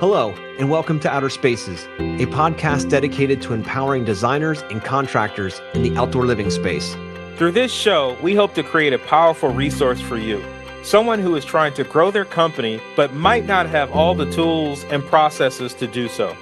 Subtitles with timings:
[0.00, 5.82] Hello, and welcome to Outer Spaces, a podcast dedicated to empowering designers and contractors in
[5.82, 6.94] the outdoor living space.
[7.36, 10.42] Through this show, we hope to create a powerful resource for you.
[10.82, 14.84] Someone who is trying to grow their company but might not have all the tools
[14.84, 16.34] and processes to do so.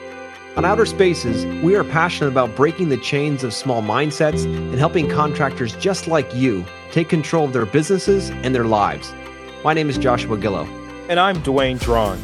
[0.56, 5.08] On Outer Spaces, we are passionate about breaking the chains of small mindsets and helping
[5.08, 9.12] contractors just like you take control of their businesses and their lives.
[9.64, 10.81] My name is Joshua Gillow.
[11.08, 12.16] And I'm Dwayne Drawn.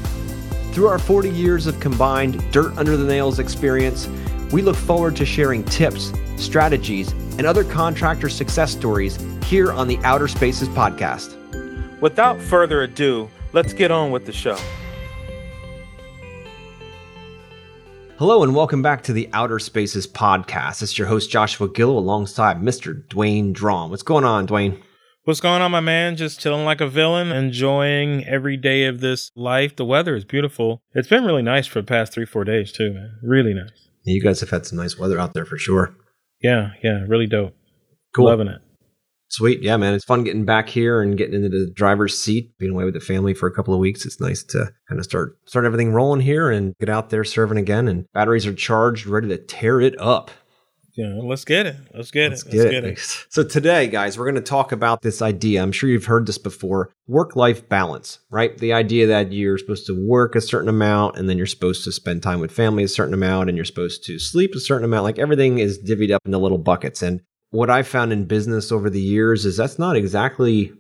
[0.73, 4.07] Through our 40 years of combined dirt under the nails experience,
[4.53, 9.99] we look forward to sharing tips, strategies, and other contractor success stories here on the
[10.05, 11.35] Outer Spaces podcast.
[12.01, 14.57] Without further ado, let's get on with the show.
[18.19, 20.83] Hello and welcome back to the Outer Spaces podcast.
[20.83, 23.03] It's your host Joshua Gillow alongside Mr.
[23.09, 23.91] Dwayne Drawn.
[23.91, 24.81] What's going on, Dwayne?
[25.29, 26.17] What's going on, my man?
[26.17, 29.77] Just chilling like a villain, enjoying every day of this life.
[29.77, 30.81] The weather is beautiful.
[30.95, 33.19] It's been really nice for the past three, four days, too, man.
[33.23, 33.91] Really nice.
[34.05, 35.95] Yeah, you guys have had some nice weather out there for sure.
[36.43, 37.55] Yeah, yeah, really dope.
[38.15, 38.25] Cool.
[38.25, 38.63] Loving it.
[39.29, 39.63] Sweet.
[39.63, 39.93] Yeah, man.
[39.93, 43.01] It's fun getting back here and getting into the driver's seat, being away with the
[43.01, 44.07] family for a couple of weeks.
[44.07, 47.59] It's nice to kind of start start everything rolling here and get out there serving
[47.59, 47.87] again.
[47.87, 50.31] And batteries are charged, ready to tear it up.
[50.99, 51.77] Yeah, let's get it.
[51.95, 52.51] Let's get Let's it.
[52.51, 52.71] get let's it.
[52.73, 52.99] get it.
[53.29, 55.63] So today, guys, we're going to talk about this idea.
[55.63, 58.59] I'm sure you've heard this before: work-life balance, right?
[58.59, 61.93] The idea that you're supposed to work a certain amount, and then you're supposed to
[61.93, 65.05] spend time with family a certain amount, and you're supposed to sleep a certain amount.
[65.05, 67.01] Like everything is divvied up into little buckets.
[67.01, 70.73] And what I've found in business over the years is that's not exactly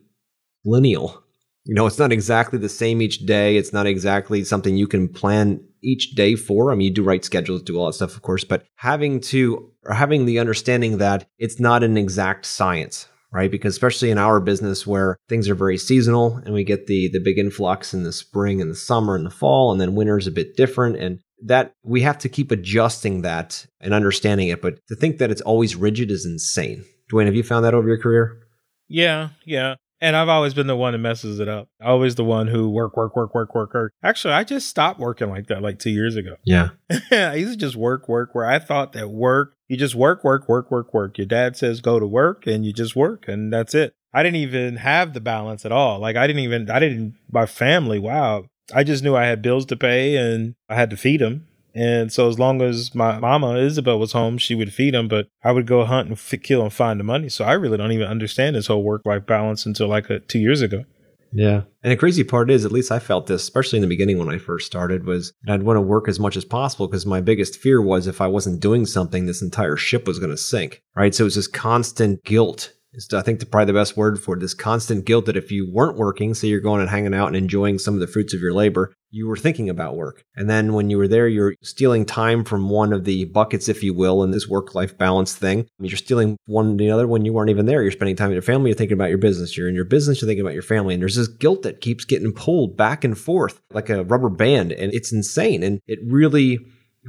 [0.64, 1.22] lineal.
[1.64, 3.56] You know, it's not exactly the same each day.
[3.56, 6.72] It's not exactly something you can plan each day for.
[6.72, 9.70] I mean, you do write schedules, do all that stuff, of course, but having to
[9.88, 13.50] or having the understanding that it's not an exact science, right?
[13.50, 17.20] Because especially in our business where things are very seasonal and we get the the
[17.20, 20.32] big influx in the spring and the summer and the fall, and then winter's a
[20.32, 20.96] bit different.
[20.96, 24.60] And that we have to keep adjusting that and understanding it.
[24.60, 26.84] But to think that it's always rigid is insane.
[27.10, 28.42] Dwayne, have you found that over your career?
[28.88, 29.76] Yeah, yeah.
[30.00, 31.68] And I've always been the one that messes it up.
[31.82, 33.92] Always the one who work, work, work, work, work, work.
[34.02, 36.36] Actually, I just stopped working like that like two years ago.
[36.44, 36.70] Yeah.
[37.10, 40.48] I used to just work, work, where I thought that work, you just work, work,
[40.48, 41.18] work, work, work.
[41.18, 43.92] Your dad says go to work and you just work and that's it.
[44.14, 45.98] I didn't even have the balance at all.
[45.98, 48.44] Like I didn't even, I didn't, my family, wow.
[48.72, 51.47] I just knew I had bills to pay and I had to feed them.
[51.78, 55.28] And so as long as my mama Isabel was home, she would feed them, but
[55.44, 57.28] I would go hunt and f- kill and find the money.
[57.28, 60.40] So I really don't even understand this whole work life balance until like a, two
[60.40, 60.84] years ago.
[61.32, 61.62] Yeah.
[61.84, 64.28] And the crazy part is, at least I felt this, especially in the beginning when
[64.28, 67.56] I first started, was I'd want to work as much as possible because my biggest
[67.56, 70.82] fear was if I wasn't doing something, this entire ship was going to sink.
[70.96, 71.14] Right.
[71.14, 72.72] So it was this constant guilt.
[72.92, 75.52] Is I think the, probably the best word for it, this constant guilt that if
[75.52, 78.32] you weren't working, say you're going and hanging out and enjoying some of the fruits
[78.32, 80.24] of your labor, you were thinking about work.
[80.36, 83.82] And then when you were there, you're stealing time from one of the buckets, if
[83.82, 85.66] you will, in this work life balance thing.
[85.78, 87.82] You're stealing one the other when you weren't even there.
[87.82, 89.56] You're spending time with your family, you're thinking about your business.
[89.56, 90.94] You're in your business, you're thinking about your family.
[90.94, 94.72] And there's this guilt that keeps getting pulled back and forth like a rubber band.
[94.72, 95.62] And it's insane.
[95.62, 96.58] And it really,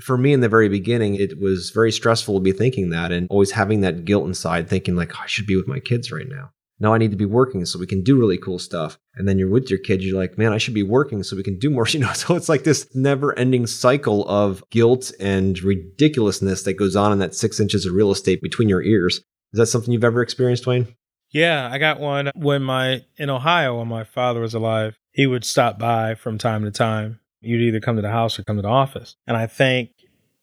[0.01, 3.27] for me in the very beginning, it was very stressful to be thinking that and
[3.29, 6.27] always having that guilt inside, thinking like, oh, I should be with my kids right
[6.27, 6.51] now.
[6.79, 8.97] Now I need to be working so we can do really cool stuff.
[9.15, 11.43] And then you're with your kids, you're like, man, I should be working so we
[11.43, 11.85] can do more.
[11.89, 16.95] You know, so it's like this never ending cycle of guilt and ridiculousness that goes
[16.95, 19.17] on in that six inches of real estate between your ears.
[19.53, 20.95] Is that something you've ever experienced, Wayne?
[21.31, 24.97] Yeah, I got one when my in Ohio when my father was alive.
[25.11, 27.19] He would stop by from time to time.
[27.41, 29.15] You'd either come to the house or come to the office.
[29.27, 29.91] And I think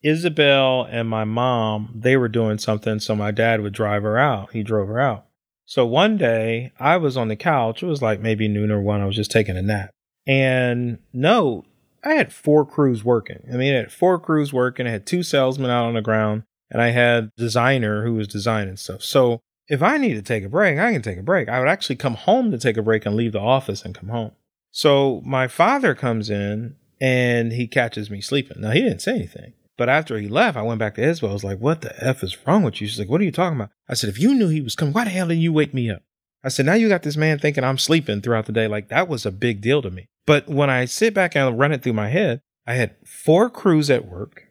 [0.02, 4.52] Isabel and my mom, they were doing something, so my dad would drive her out.
[4.52, 5.26] He drove her out.
[5.64, 7.82] So one day I was on the couch.
[7.82, 9.00] It was like maybe noon or one.
[9.00, 9.90] I was just taking a nap.
[10.26, 11.64] And no,
[12.04, 13.40] I had four crews working.
[13.52, 14.86] I mean, I had four crews working.
[14.86, 18.76] I had two salesmen out on the ground and I had designer who was designing
[18.76, 19.02] stuff.
[19.02, 21.48] So if I need to take a break, I can take a break.
[21.48, 24.08] I would actually come home to take a break and leave the office and come
[24.08, 24.32] home.
[24.70, 28.60] So my father comes in and he catches me sleeping.
[28.60, 29.52] Now he didn't say anything.
[29.76, 31.30] But after he left, I went back to Isabel.
[31.30, 32.86] I was like, what the F is wrong with you?
[32.86, 33.70] She's like, what are you talking about?
[33.88, 35.90] I said, if you knew he was coming, why the hell didn't you wake me
[35.90, 36.02] up?
[36.42, 38.68] I said, now you got this man thinking I'm sleeping throughout the day.
[38.68, 40.06] Like that was a big deal to me.
[40.26, 43.90] But when I sit back and run it through my head, I had four crews
[43.90, 44.44] at work.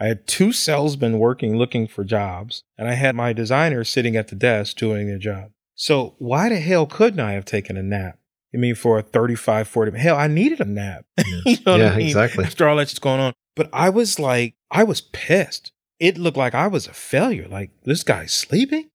[0.00, 4.28] I had two salesmen working looking for jobs, and I had my designer sitting at
[4.28, 5.52] the desk doing their job.
[5.76, 8.18] So why the hell couldn't I have taken a nap?
[8.54, 11.04] I mean, for a 35, 40, hell, I needed a nap.
[11.46, 12.06] you know Yeah, what I mean?
[12.08, 12.44] exactly.
[12.44, 13.32] After all that's going on.
[13.56, 15.72] But I was like, I was pissed.
[15.98, 17.48] It looked like I was a failure.
[17.48, 18.88] Like, this guy's sleeping?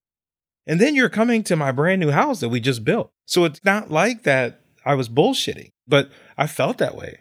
[0.66, 3.12] And then you're coming to my brand new house that we just built.
[3.26, 7.20] So it's not like that I was bullshitting, but I felt that way.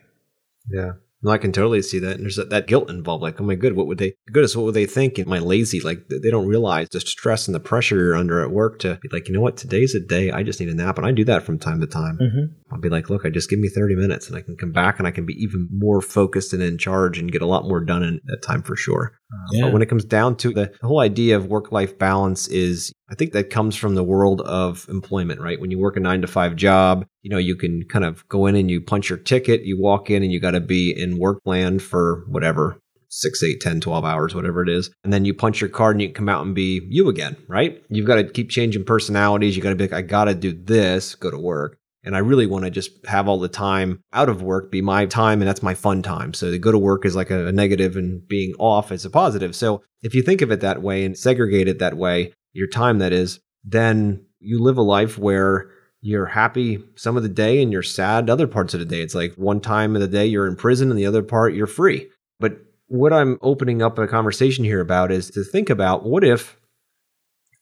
[0.71, 0.93] Yeah.
[1.23, 2.17] No, I can totally see that.
[2.17, 3.23] And there's that, that guilt involved.
[3.23, 5.19] Like, oh my good, what would they, goodness, what would they think?
[5.19, 5.81] Am I lazy?
[5.81, 9.09] Like, they don't realize the stress and the pressure you're under at work to be
[9.11, 10.31] like, you know what, today's a day.
[10.31, 10.99] I just need a nap.
[10.99, 12.19] And I do that from time to time.
[12.21, 12.75] Mm-hmm.
[12.75, 14.99] I'll be like, look, I just give me 30 minutes and I can come back
[14.99, 17.81] and I can be even more focused and in charge and get a lot more
[17.81, 19.13] done in that time for sure.
[19.53, 19.65] Yeah.
[19.65, 22.93] But when it comes down to the, the whole idea of work life balance is
[23.09, 25.61] I think that comes from the world of employment, right?
[25.61, 28.47] When you work a nine to five job, you know, you can kind of go
[28.47, 31.19] in and you punch your ticket, you walk in and you got to be in
[31.19, 34.91] work land for whatever, six, eight, 10, 12 hours, whatever it is.
[35.05, 37.81] And then you punch your card and you come out and be you again, right?
[37.89, 39.57] You've got to keep changing personalities.
[39.57, 41.79] You got to be like, I got to do this, go to work.
[42.03, 45.07] And I really want to just have all the time out of work be my
[45.07, 46.35] time and that's my fun time.
[46.35, 49.11] So to go to work is like a, a negative and being off is a
[49.11, 49.57] positive.
[49.57, 52.99] So if you think of it that way and segregate it that way, your time
[52.99, 55.71] that is, then you live a life where
[56.01, 59.01] you're happy some of the day and you're sad other parts of the day.
[59.01, 61.67] It's like one time of the day you're in prison and the other part you're
[61.67, 62.09] free.
[62.39, 66.57] But what I'm opening up a conversation here about is to think about what if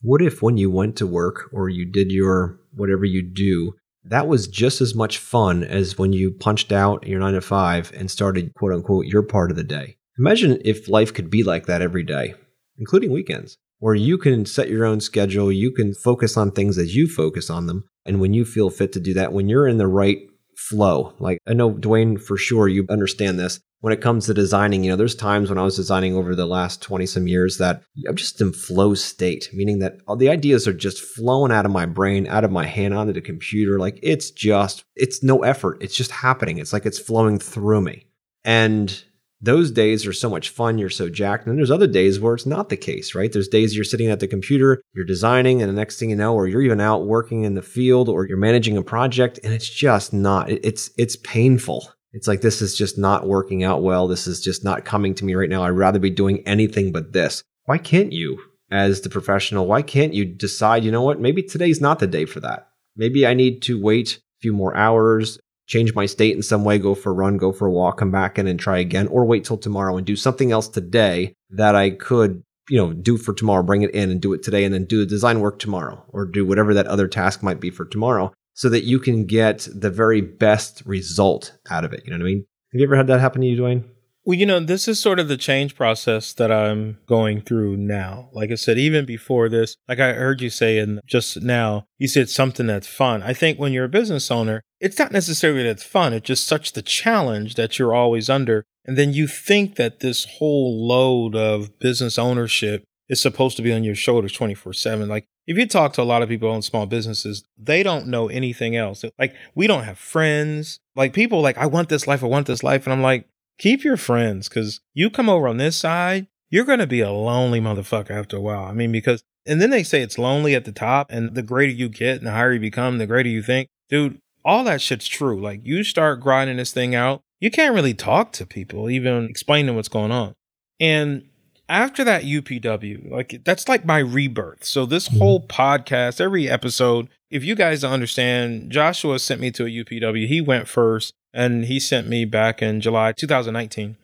[0.03, 3.75] what if when you went to work or you did your whatever you do,
[4.05, 7.93] that was just as much fun as when you punched out your 9 to 5
[7.97, 9.97] and started quote unquote your part of the day.
[10.19, 12.35] Imagine if life could be like that every day,
[12.77, 16.97] including weekends where you can set your own schedule, you can focus on things as
[16.97, 17.85] you focus on them.
[18.07, 20.21] And when you feel fit to do that, when you're in the right
[20.57, 23.61] flow, like I know Dwayne for sure, you understand this.
[23.81, 26.47] When it comes to designing, you know, there's times when I was designing over the
[26.47, 30.67] last 20 some years that I'm just in flow state, meaning that all the ideas
[30.67, 33.79] are just flowing out of my brain, out of my hand onto the computer.
[33.79, 35.83] Like it's just, it's no effort.
[35.83, 36.57] It's just happening.
[36.57, 38.07] It's like it's flowing through me.
[38.47, 39.05] And
[39.45, 40.79] those days are so much fun.
[40.79, 41.47] You're so jacked.
[41.47, 43.31] And there's other days where it's not the case, right?
[43.31, 46.35] There's days you're sitting at the computer, you're designing, and the next thing you know,
[46.35, 49.69] or you're even out working in the field or you're managing a project and it's
[49.69, 51.89] just not, it's, it's painful.
[52.13, 54.09] It's like, this is just not working out well.
[54.09, 55.65] This is just not coming to me right now.
[55.65, 57.43] I'd rather be doing anything but this.
[57.65, 58.39] Why can't you,
[58.71, 61.21] as the professional, why can't you decide, you know what?
[61.21, 62.69] Maybe today's not the day for that.
[62.97, 66.79] Maybe I need to wait a few more hours, change my state in some way,
[66.79, 69.25] go for a run, go for a walk, come back in and try again, or
[69.25, 73.33] wait till tomorrow and do something else today that I could, you know, do for
[73.33, 76.05] tomorrow, bring it in and do it today and then do the design work tomorrow
[76.09, 79.69] or do whatever that other task might be for tomorrow so that you can get
[79.75, 82.03] the very best result out of it.
[82.05, 82.47] You know what I mean?
[82.73, 83.85] Have you ever had that happen to you, Dwayne?
[84.27, 88.31] Well, you know, this is sort of the change process that I'm going through now.
[88.33, 92.09] Like I said, even before this, like I heard you say in just now, you
[92.09, 93.23] said something that's fun.
[93.23, 96.13] I think when you're a business owner, it's not necessarily that it's fun.
[96.13, 98.67] It's just such the challenge that you're always under.
[98.85, 103.73] And then you think that this whole load of business ownership is supposed to be
[103.73, 105.09] on your shoulders 24 7.
[105.09, 108.29] Like if you talk to a lot of people in small businesses, they don't know
[108.29, 109.07] anything else.
[109.19, 110.81] Like we don't have friends.
[110.95, 112.85] Like people like, I want this life, I want this life.
[112.85, 113.27] And I'm like,
[113.59, 117.11] keep your friends because you come over on this side, you're going to be a
[117.11, 118.65] lonely motherfucker after a while.
[118.65, 121.73] I mean, because, and then they say it's lonely at the top, and the greater
[121.73, 123.69] you get and the higher you become, the greater you think.
[123.89, 125.41] Dude, all that shit's true.
[125.41, 129.77] Like, you start grinding this thing out, you can't really talk to people, even explaining
[129.77, 130.35] what's going on.
[130.81, 131.29] And
[131.69, 134.65] after that UPW, like that's like my rebirth.
[134.65, 135.19] So this mm-hmm.
[135.19, 140.27] whole podcast, every episode, if you guys understand, Joshua sent me to a UPW.
[140.27, 143.97] He went first and he sent me back in July 2019.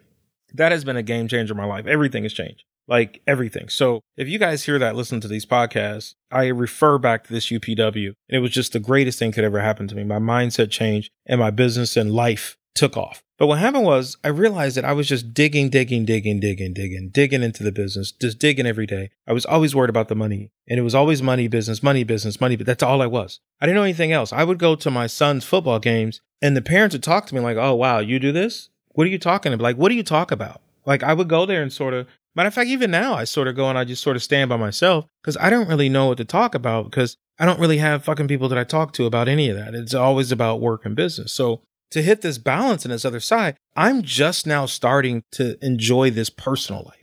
[0.55, 1.87] That has been a game changer in my life.
[1.87, 2.65] Everything has changed.
[2.91, 3.69] Like everything.
[3.69, 7.47] So if you guys hear that, listen to these podcasts, I refer back to this
[7.47, 8.07] UPW.
[8.07, 10.03] And it was just the greatest thing could ever happen to me.
[10.03, 13.23] My mindset changed and my business and life took off.
[13.39, 17.11] But what happened was I realized that I was just digging, digging, digging, digging, digging,
[17.11, 19.11] digging into the business, just digging every day.
[19.27, 22.41] I was always worried about the money and it was always money business, money business,
[22.41, 22.57] money.
[22.57, 23.39] But that's all I was.
[23.61, 24.33] I didn't know anything else.
[24.33, 27.41] I would go to my son's football games and the parents would talk to me
[27.41, 28.69] like, Oh, wow, you do this?
[28.89, 29.63] What are you talking about?
[29.63, 30.61] Like, what do you talk about?
[30.85, 33.49] Like I would go there and sort of, matter of fact, even now I sort
[33.49, 36.07] of go and I just sort of stand by myself because I don't really know
[36.07, 39.07] what to talk about because I don't really have fucking people that I talk to
[39.07, 39.75] about any of that.
[39.75, 41.33] It's always about work and business.
[41.33, 46.11] So to hit this balance in this other side, I'm just now starting to enjoy
[46.11, 46.95] this personal life.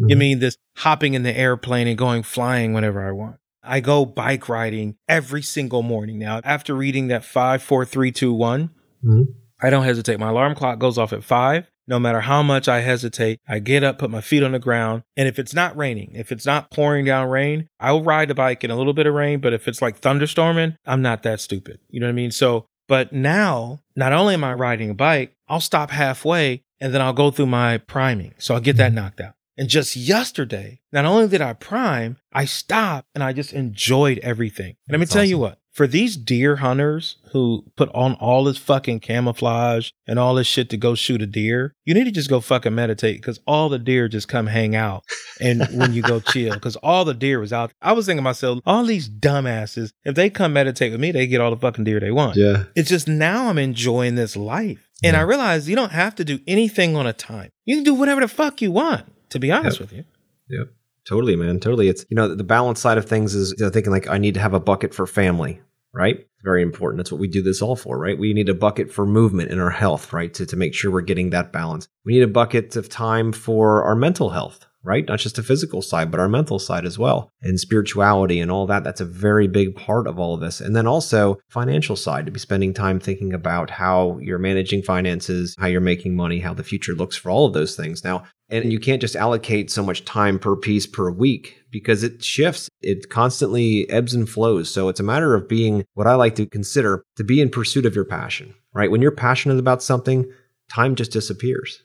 [0.00, 0.10] Mm-hmm.
[0.10, 3.36] You mean this hopping in the airplane and going flying whenever I want.
[3.62, 6.40] I go bike riding every single morning now.
[6.44, 8.70] After reading that five, four, three, two, one,
[9.04, 9.32] mm-hmm.
[9.60, 10.20] I don't hesitate.
[10.20, 11.70] My alarm clock goes off at five.
[11.88, 15.02] No matter how much I hesitate, I get up, put my feet on the ground.
[15.16, 18.64] And if it's not raining, if it's not pouring down rain, I'll ride the bike
[18.64, 19.40] in a little bit of rain.
[19.40, 21.78] But if it's like thunderstorming, I'm not that stupid.
[21.88, 22.30] You know what I mean?
[22.30, 27.00] So but now, not only am I riding a bike, I'll stop halfway and then
[27.00, 28.34] I'll go through my priming.
[28.38, 28.96] So I'll get that mm-hmm.
[28.96, 29.34] knocked out.
[29.58, 34.76] And just yesterday, not only did I prime, I stopped and I just enjoyed everything.
[34.86, 35.30] And let me tell awesome.
[35.30, 40.34] you what, for these deer hunters who put on all this fucking camouflage and all
[40.34, 43.38] this shit to go shoot a deer, you need to just go fucking meditate because
[43.46, 45.04] all the deer just come hang out
[45.38, 47.72] and when you go chill because all the deer was out.
[47.82, 51.26] I was thinking to myself, all these dumbasses, if they come meditate with me, they
[51.26, 52.36] get all the fucking deer they want.
[52.36, 52.64] Yeah.
[52.74, 54.88] It's just now I'm enjoying this life.
[55.04, 57.50] And I realize you don't have to do anything on a time.
[57.66, 59.90] You can do whatever the fuck you want, to be honest Yep.
[59.90, 60.04] with you.
[60.48, 60.68] Yep.
[61.06, 61.60] Totally, man.
[61.60, 61.88] Totally.
[61.88, 64.34] It's, you know, the balance side of things is you know, thinking like, I need
[64.34, 65.60] to have a bucket for family,
[65.94, 66.26] right?
[66.42, 66.98] Very important.
[66.98, 68.18] That's what we do this all for, right?
[68.18, 70.34] We need a bucket for movement in our health, right?
[70.34, 71.88] To, to make sure we're getting that balance.
[72.04, 75.06] We need a bucket of time for our mental health, right?
[75.06, 77.28] Not just the physical side, but our mental side as well.
[77.42, 78.84] And spirituality and all that.
[78.84, 80.60] That's a very big part of all of this.
[80.60, 85.54] And then also financial side to be spending time thinking about how you're managing finances,
[85.58, 88.04] how you're making money, how the future looks for all of those things.
[88.04, 92.22] Now, and you can't just allocate so much time per piece per week because it
[92.22, 92.68] shifts.
[92.80, 94.70] It constantly ebbs and flows.
[94.70, 97.86] So it's a matter of being what I like to consider to be in pursuit
[97.86, 98.90] of your passion, right?
[98.90, 100.30] When you're passionate about something,
[100.70, 101.82] time just disappears.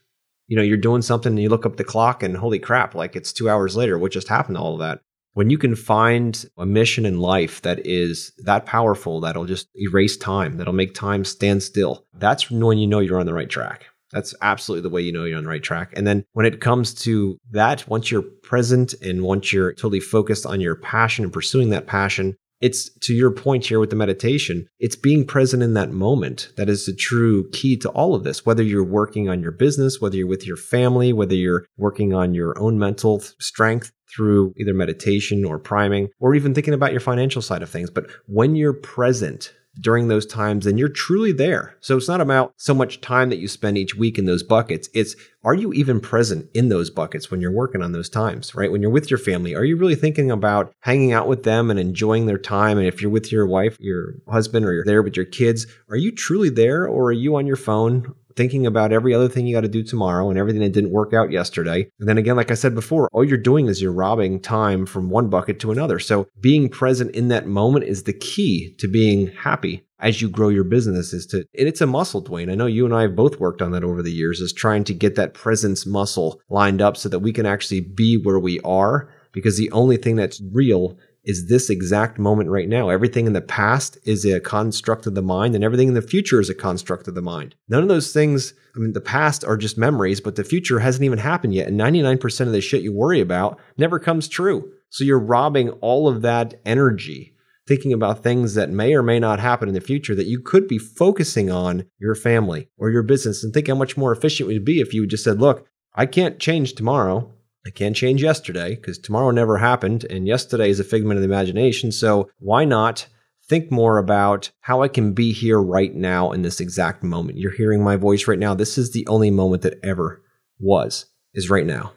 [0.52, 3.16] You know, you're doing something and you look up the clock and holy crap, like
[3.16, 3.98] it's two hours later.
[3.98, 5.00] What just happened to all of that?
[5.32, 10.18] When you can find a mission in life that is that powerful, that'll just erase
[10.18, 13.86] time, that'll make time stand still, that's when you know you're on the right track.
[14.12, 15.94] That's absolutely the way you know you're on the right track.
[15.96, 20.46] And then when it comes to that, once you're present and once you're totally focused
[20.46, 24.68] on your passion and pursuing that passion, it's to your point here with the meditation,
[24.80, 26.52] it's being present in that moment.
[26.58, 28.46] That is the true key to all of this.
[28.46, 32.34] Whether you're working on your business, whether you're with your family, whether you're working on
[32.34, 37.42] your own mental strength through either meditation or priming, or even thinking about your financial
[37.42, 37.90] side of things.
[37.90, 41.76] But when you're present, during those times, then you're truly there.
[41.80, 44.90] So it's not about so much time that you spend each week in those buckets.
[44.94, 48.72] It's are you even present in those buckets when you're working on those times, right?
[48.72, 51.80] When you're with your family, are you really thinking about hanging out with them and
[51.80, 52.78] enjoying their time?
[52.78, 55.96] And if you're with your wife, your husband, or you're there with your kids, are
[55.96, 58.14] you truly there or are you on your phone?
[58.36, 61.14] Thinking about every other thing you got to do tomorrow and everything that didn't work
[61.14, 61.90] out yesterday.
[62.00, 65.10] And then again, like I said before, all you're doing is you're robbing time from
[65.10, 66.00] one bucket to another.
[66.00, 70.50] So being present in that moment is the key to being happy as you grow
[70.50, 73.16] your business is to and it's a muscle dwayne i know you and i have
[73.16, 76.82] both worked on that over the years is trying to get that presence muscle lined
[76.82, 80.42] up so that we can actually be where we are because the only thing that's
[80.52, 82.90] real is this exact moment right now.
[82.90, 86.40] Everything in the past is a construct of the mind and everything in the future
[86.40, 87.56] is a construct of the mind.
[87.70, 91.04] None of those things i mean the past are just memories but the future hasn't
[91.04, 94.72] even happened yet and 99% of the shit you worry about never comes true.
[94.90, 97.36] So you're robbing all of that energy
[97.68, 100.68] thinking about things that may or may not happen in the future that you could
[100.68, 104.54] be focusing on your family or your business and think how much more efficient it
[104.54, 107.32] would be if you just said, look, I can't change tomorrow.
[107.66, 111.32] I can't change yesterday because tomorrow never happened and yesterday is a figment of the
[111.34, 111.92] imagination.
[111.92, 113.08] So why not
[113.48, 117.38] think more about how I can be here right now in this exact moment?
[117.38, 118.54] You're hearing my voice right now.
[118.54, 120.24] This is the only moment that ever
[120.60, 121.94] was, is right now.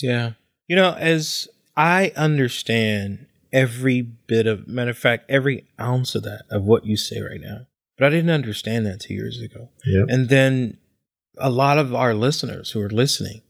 [0.00, 0.32] Yeah.
[0.68, 6.44] You know, as I understand every bit of, matter of fact, every ounce of that,
[6.48, 7.66] of what you say right now,
[7.98, 9.70] but I didn't understand that two years ago.
[9.84, 10.04] Yeah.
[10.08, 10.78] And then
[11.38, 13.42] a lot of our listeners who are listening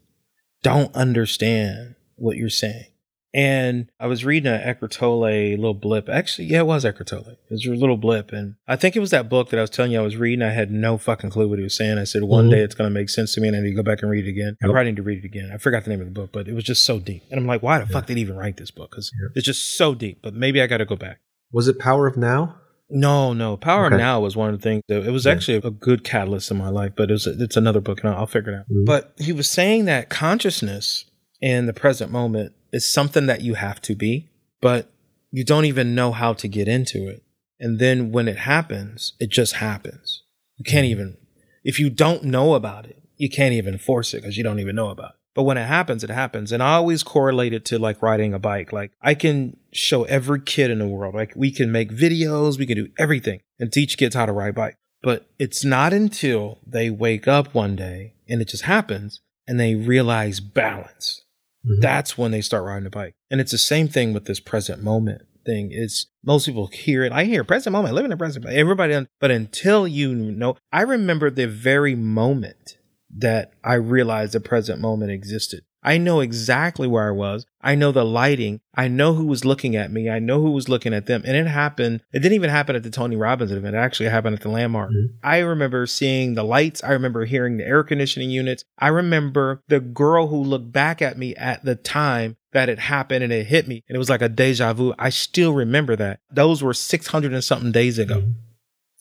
[0.63, 2.85] don't understand what you're saying.
[3.33, 6.09] And I was reading an Eckhart Tolle little blip.
[6.09, 7.37] Actually, yeah, it was Eckhart Tolle.
[7.49, 8.33] It was a little blip.
[8.33, 10.43] And I think it was that book that I was telling you I was reading.
[10.43, 11.97] I had no fucking clue what he was saying.
[11.97, 12.51] I said, one Mhm.
[12.51, 14.11] day it's going to make sense to me and I need to go back and
[14.11, 14.57] read it again.
[14.61, 14.73] I Yep.
[14.73, 15.51] probably need to read it again.
[15.55, 17.23] I forgot the name of the book, but it was just so deep.
[17.31, 18.91] And I'm like, why the fuck did he even write this book?
[18.91, 19.33] Because Yep.
[19.37, 20.19] it's just so deep.
[20.23, 21.21] But maybe I got to go back.
[21.53, 22.57] Was it Power of Now?
[22.91, 23.57] No, no.
[23.57, 23.97] Power Okay.
[23.97, 24.83] Now was one of the things.
[24.89, 25.33] That, it was Yeah.
[25.33, 28.21] actually a good catalyst in my life, but it was, it's another book, and I'll,
[28.21, 28.67] I'll figure it out.
[28.71, 28.85] Mhm.
[28.87, 31.05] But he was saying that consciousness
[31.41, 34.29] in the present moment is something that you have to be,
[34.61, 34.91] but
[35.31, 37.23] you don't even know how to get into it.
[37.59, 40.23] And then when it happens, it just happens.
[40.57, 41.17] You can't even,
[41.65, 44.75] if you don't know about it, you can't even force it because you don't even
[44.75, 45.17] know about it.
[45.35, 46.53] But when it happens, it happens.
[46.53, 48.73] And I always correlate it to like riding a bike.
[48.73, 52.67] Like I can show every kid in the world, like we can make videos, we
[52.67, 54.75] can do everything and teach kids how to ride bike.
[55.03, 59.75] But it's not until they wake up one day and it just happens and they
[59.75, 61.23] realize balance.
[61.67, 61.81] Mhm.
[61.81, 63.15] That's when they start riding a bike.
[63.31, 65.71] And it's the same thing with this present moment thing.
[65.73, 67.13] It's most people hear it.
[67.13, 68.45] I hear present moment, live in the present.
[68.45, 68.59] moment.
[68.61, 72.77] Everybody, but until you know, I remember the very moment
[73.17, 75.63] that I realized the present moment existed.
[75.83, 77.47] I know exactly where I was.
[77.63, 78.61] I know the lighting.
[78.75, 80.11] I know who was looking at me.
[80.11, 81.23] I know who was looking at them.
[81.25, 82.03] And it happened.
[82.13, 83.75] It didn't even happen at the Tony Robbins event.
[83.75, 84.91] It actually happened at the Landmark.
[84.91, 85.17] Mm-hmm.
[85.23, 86.85] I remember seeing the lights.
[86.85, 88.65] I remember hearing the air conditioning units.
[88.79, 93.25] I remember the girl who looked back at me at the time that it happened
[93.25, 93.83] and it hit me.
[93.89, 94.93] And it was like a deja vu.
[94.99, 96.21] I still remember that.
[96.31, 98.17] Those were 600 and something days ago.
[98.17, 98.31] Mm-hmm.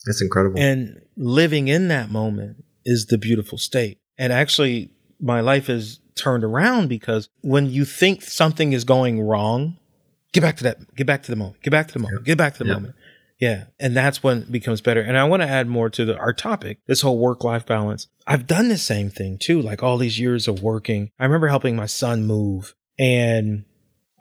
[0.05, 0.59] That's incredible.
[0.59, 3.99] And living in that moment is the beautiful state.
[4.17, 9.77] And actually, my life has turned around because when you think something is going wrong,
[10.33, 12.37] get back to that, get back to the moment, get back to the moment, get
[12.37, 12.77] back to the yep.
[12.77, 12.95] moment.
[13.39, 13.65] Yeah.
[13.79, 15.01] And that's when it becomes better.
[15.01, 18.07] And I want to add more to the, our topic, this whole work life balance.
[18.27, 21.11] I've done the same thing too, like all these years of working.
[21.17, 23.63] I remember helping my son move and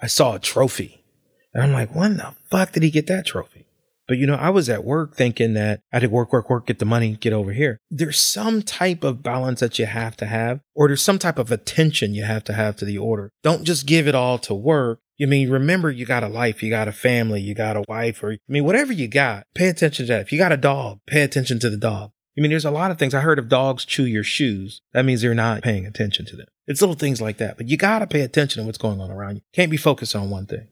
[0.01, 1.05] I saw a trophy
[1.53, 3.67] and I'm like, when the fuck did he get that trophy?
[4.09, 6.79] But you know, I was at work thinking that I did work, work, work, get
[6.79, 7.79] the money, get over here.
[7.91, 11.53] There's some type of balance that you have to have, or there's some type of
[11.53, 13.31] attention you have to have to the order.
[13.43, 15.01] Don't just give it all to work.
[15.19, 18.23] You mean, remember you got a life, you got a family, you got a wife,
[18.23, 20.23] or I mean, whatever you got, pay attention to that.
[20.23, 22.13] If you got a dog, pay attention to the dog.
[22.37, 23.15] I mean, there's a lot of things.
[23.15, 26.47] I heard of dogs chew your shoes, that means they're not paying attention to them.
[26.69, 29.11] It's little things like that, but you got to pay attention to what's going on
[29.11, 29.43] around you.
[29.53, 30.69] Can't be focused on one thing.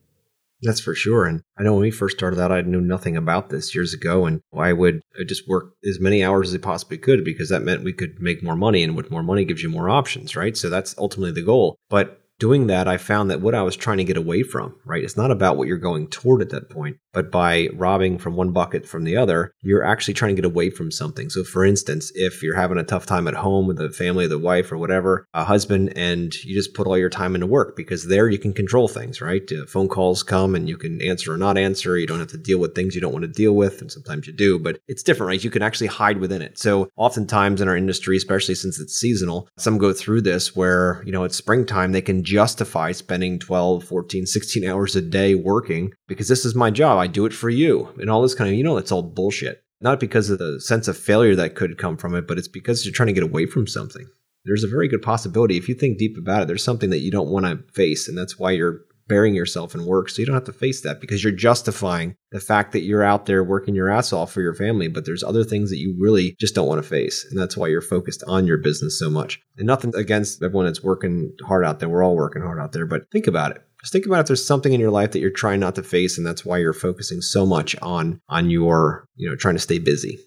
[0.62, 1.26] That's for sure.
[1.26, 4.25] And I know when we first started out, I knew nothing about this years ago.
[4.26, 7.84] And I would just work as many hours as I possibly could because that meant
[7.84, 8.82] we could make more money.
[8.82, 10.56] And with more money gives you more options, right?
[10.56, 11.76] So that's ultimately the goal.
[11.90, 15.04] But doing that, I found that what I was trying to get away from, right?
[15.04, 18.52] It's not about what you're going toward at that point, but by robbing from one
[18.52, 21.30] bucket from the other, you're actually trying to get away from something.
[21.30, 24.38] So, for instance, if you're having a tough time at home with the family, the
[24.38, 28.06] wife, or whatever, a husband, and you just put all your time into work because
[28.06, 29.50] there you can control things, right?
[29.50, 31.96] Uh, phone calls come and you can answer or not answer.
[31.96, 34.26] You don't have to deal with things you don't want to deal with, and sometimes
[34.26, 35.42] you do, but it's different, right?
[35.42, 36.58] You can actually hide within it.
[36.58, 41.12] So, oftentimes in our industry, especially since it's seasonal, some go through this where, you
[41.12, 46.28] know, it's springtime, they can justify spending 12, 14, 16 hours a day working because
[46.28, 46.99] this is my job.
[46.99, 49.62] I do it for you and all this kind of, you know, it's all bullshit.
[49.80, 52.84] Not because of the sense of failure that could come from it, but it's because
[52.84, 54.06] you're trying to get away from something.
[54.44, 57.10] There's a very good possibility, if you think deep about it, there's something that you
[57.10, 58.08] don't want to face.
[58.08, 60.08] And that's why you're burying yourself in work.
[60.08, 63.26] So you don't have to face that because you're justifying the fact that you're out
[63.26, 64.88] there working your ass off for your family.
[64.88, 67.26] But there's other things that you really just don't want to face.
[67.28, 69.40] And that's why you're focused on your business so much.
[69.58, 71.88] And nothing against everyone that's working hard out there.
[71.88, 72.87] We're all working hard out there.
[72.87, 73.62] But think about it.
[73.80, 76.16] Just think about if there's something in your life that you're trying not to face,
[76.16, 79.78] and that's why you're focusing so much on on your, you know, trying to stay
[79.78, 80.18] busy.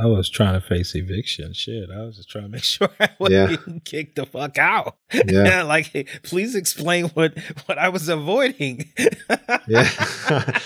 [0.00, 1.52] I was trying to face eviction.
[1.52, 3.56] Shit, I was just trying to make sure I wasn't yeah.
[3.56, 4.96] getting kicked the fuck out.
[5.12, 8.90] Yeah, like please explain what what I was avoiding.
[9.68, 9.88] yeah,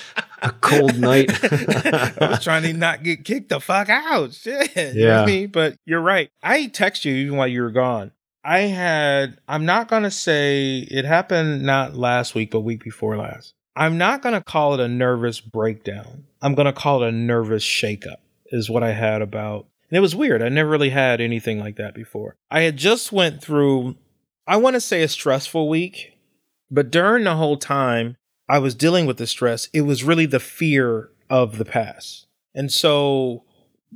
[0.42, 1.30] a cold night.
[1.42, 4.32] I was trying to not get kicked the fuck out.
[4.32, 4.92] Shit, yeah.
[4.92, 5.48] You know I mean?
[5.48, 6.30] But you're right.
[6.42, 8.12] I text you even while you were gone.
[8.46, 13.16] I had, I'm not going to say it happened not last week, but week before
[13.16, 13.54] last.
[13.74, 16.26] I'm not going to call it a nervous breakdown.
[16.40, 19.66] I'm going to call it a nervous shakeup, is what I had about.
[19.90, 20.42] And it was weird.
[20.42, 22.36] I never really had anything like that before.
[22.48, 23.96] I had just went through,
[24.46, 26.16] I want to say a stressful week,
[26.70, 28.16] but during the whole time
[28.48, 32.28] I was dealing with the stress, it was really the fear of the past.
[32.54, 33.42] And so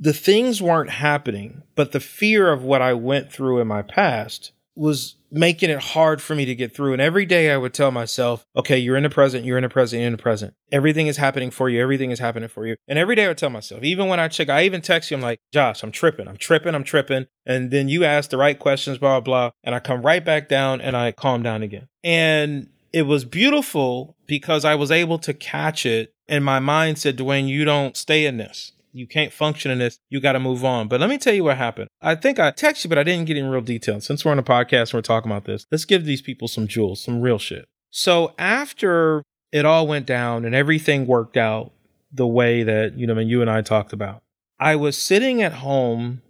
[0.01, 4.51] the things weren't happening, but the fear of what I went through in my past
[4.75, 6.93] was making it hard for me to get through.
[6.93, 9.69] And every day I would tell myself, okay, you're in the present, you're in the
[9.69, 10.55] present, you're in the present.
[10.71, 12.77] Everything is happening for you, everything is happening for you.
[12.87, 15.17] And every day I would tell myself, even when I check, I even text you,
[15.17, 17.27] I'm like, Josh, I'm tripping, I'm tripping, I'm tripping.
[17.45, 19.51] And then you ask the right questions, blah, blah, blah.
[19.63, 21.87] And I come right back down and I calm down again.
[22.03, 26.11] And it was beautiful because I was able to catch it.
[26.27, 28.71] And my mind said, Dwayne, you don't stay in this.
[28.93, 29.99] You can't function in this.
[30.09, 30.87] You got to move on.
[30.87, 31.87] But let me tell you what happened.
[32.01, 34.01] I think I texted you, but I didn't get in real detail.
[34.01, 36.67] Since we're on a podcast and we're talking about this, let's give these people some
[36.67, 37.65] jewels, some real shit.
[37.89, 41.71] So after it all went down and everything worked out
[42.11, 44.21] the way that, you know, I mean, you and I talked about,
[44.59, 46.21] I was sitting at home.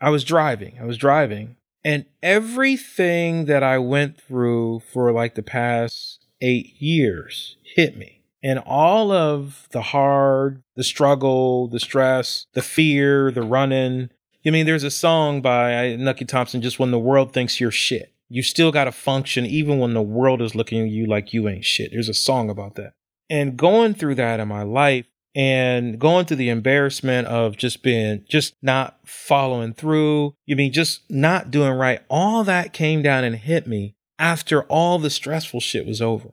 [0.00, 0.78] I was driving.
[0.80, 1.56] I was driving.
[1.84, 8.58] And everything that I went through for like the past eight years hit me and
[8.58, 14.10] all of the hard, the struggle, the stress, the fear, the running.
[14.46, 18.12] I mean, there's a song by Nucky Thompson, just when the world thinks you're shit.
[18.28, 21.48] You still got to function even when the world is looking at you like you
[21.48, 21.90] ain't shit.
[21.92, 22.92] There's a song about that.
[23.30, 28.26] And going through that in my life and going through the embarrassment of just being,
[28.28, 30.34] just not following through.
[30.44, 32.02] You mean just not doing right.
[32.10, 36.32] All that came down and hit me after all the stressful shit was over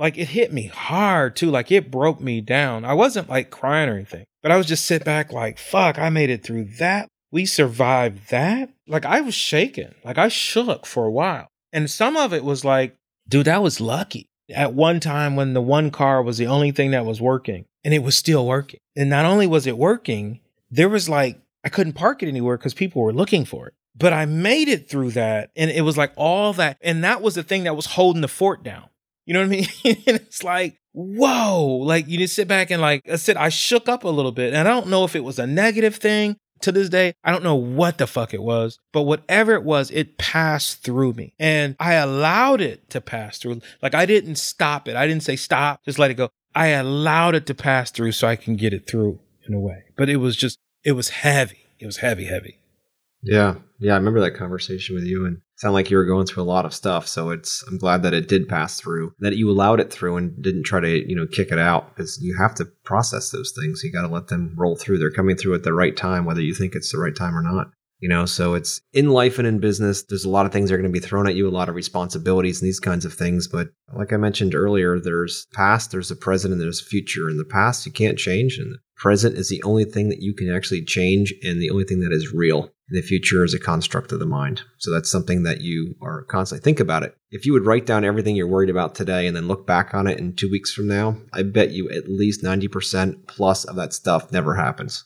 [0.00, 1.50] like it hit me hard too.
[1.50, 2.86] Like it broke me down.
[2.86, 6.08] I wasn't like crying or anything, but I was just sit back like, fuck, I
[6.08, 7.06] made it through that.
[7.30, 8.70] We survived that.
[8.88, 9.94] Like I was shaking.
[10.02, 11.48] Like I shook for a while.
[11.70, 12.96] And some of it was like,
[13.28, 14.26] dude, that was lucky.
[14.52, 17.92] At one time when the one car was the only thing that was working and
[17.92, 18.80] it was still working.
[18.96, 22.74] And not only was it working, there was like, I couldn't park it anywhere because
[22.74, 23.74] people were looking for it.
[23.94, 25.50] But I made it through that.
[25.54, 26.78] And it was like all that.
[26.80, 28.88] And that was the thing that was holding the fort down.
[29.26, 29.66] You know what I mean?
[30.06, 33.88] and it's like, whoa, like you just sit back and like I said, I shook
[33.88, 34.54] up a little bit.
[34.54, 37.14] And I don't know if it was a negative thing to this day.
[37.24, 41.14] I don't know what the fuck it was, but whatever it was, it passed through
[41.14, 43.60] me and I allowed it to pass through.
[43.82, 44.96] Like I didn't stop it.
[44.96, 46.30] I didn't say stop, just let it go.
[46.54, 49.84] I allowed it to pass through so I can get it through in a way.
[49.96, 51.58] But it was just, it was heavy.
[51.78, 52.58] It was heavy, heavy.
[53.22, 53.56] Yeah.
[53.78, 53.92] Yeah.
[53.92, 56.64] I remember that conversation with you and sound like you were going through a lot
[56.64, 57.06] of stuff.
[57.06, 60.42] So it's, I'm glad that it did pass through, that you allowed it through and
[60.42, 63.82] didn't try to, you know, kick it out because you have to process those things.
[63.84, 64.98] You got to let them roll through.
[64.98, 67.42] They're coming through at the right time, whether you think it's the right time or
[67.42, 67.70] not.
[67.98, 70.76] You know, so it's in life and in business, there's a lot of things that
[70.76, 73.12] are going to be thrown at you, a lot of responsibilities and these kinds of
[73.12, 73.46] things.
[73.46, 77.28] But like I mentioned earlier, there's past, there's a present, and there's future.
[77.28, 78.56] In the past, you can't change.
[78.56, 81.84] And the present is the only thing that you can actually change and the only
[81.84, 82.72] thing that is real.
[82.90, 84.62] The future is a construct of the mind.
[84.78, 87.16] So that's something that you are constantly think about it.
[87.30, 90.06] If you would write down everything you're worried about today and then look back on
[90.06, 93.92] it in two weeks from now, I bet you at least 90% plus of that
[93.92, 95.04] stuff never happens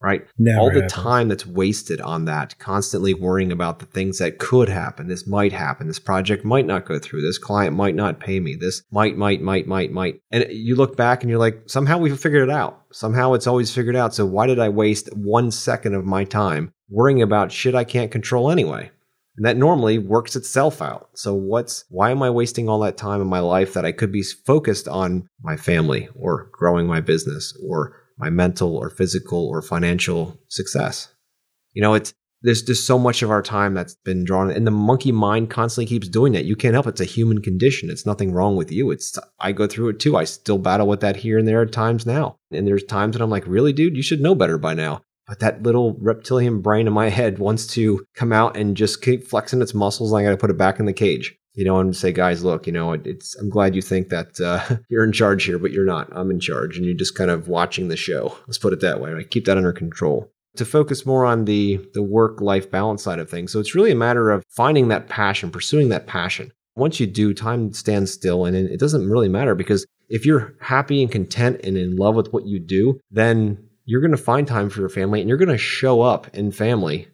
[0.00, 0.26] right?
[0.38, 0.92] Never All the happens.
[0.92, 5.08] time that's wasted on that, constantly worrying about the things that could happen.
[5.08, 5.88] This might happen.
[5.88, 7.22] This project might not go through.
[7.22, 8.54] This client might not pay me.
[8.54, 10.20] This might, might, might, might, might.
[10.30, 12.82] And you look back and you're like, somehow we've figured it out.
[12.92, 14.14] Somehow it's always figured out.
[14.14, 18.10] So why did I waste one second of my time worrying about shit I can't
[18.10, 18.90] control anyway?
[19.38, 21.10] And that normally works itself out.
[21.14, 24.10] So what's why am I wasting all that time in my life that I could
[24.10, 29.62] be focused on my family or growing my business or my mental or physical or
[29.62, 31.14] financial success?
[31.72, 34.72] You know, it's there's just so much of our time that's been drawn and the
[34.72, 36.44] monkey mind constantly keeps doing that.
[36.44, 36.90] You can't help it.
[36.90, 37.90] It's a human condition.
[37.90, 38.90] It's nothing wrong with you.
[38.90, 40.16] It's I go through it too.
[40.16, 42.38] I still battle with that here and there at times now.
[42.50, 45.02] And there's times that I'm like, really, dude, you should know better by now.
[45.28, 49.26] But that little reptilian brain in my head wants to come out and just keep
[49.26, 50.10] flexing its muscles.
[50.10, 52.42] And I got to put it back in the cage, you know, and say, guys,
[52.42, 55.70] look, you know, it's, I'm glad you think that uh, you're in charge here, but
[55.70, 56.08] you're not.
[56.12, 56.76] I'm in charge.
[56.76, 58.36] And you're just kind of watching the show.
[58.46, 59.12] Let's put it that way.
[59.12, 59.30] Right?
[59.30, 63.30] Keep that under control to focus more on the the work life balance side of
[63.30, 63.52] things.
[63.52, 66.52] So it's really a matter of finding that passion, pursuing that passion.
[66.76, 71.02] Once you do, time stands still and it doesn't really matter because if you're happy
[71.02, 74.68] and content and in love with what you do, then you're going to find time
[74.68, 77.08] for your family and you're going to show up in family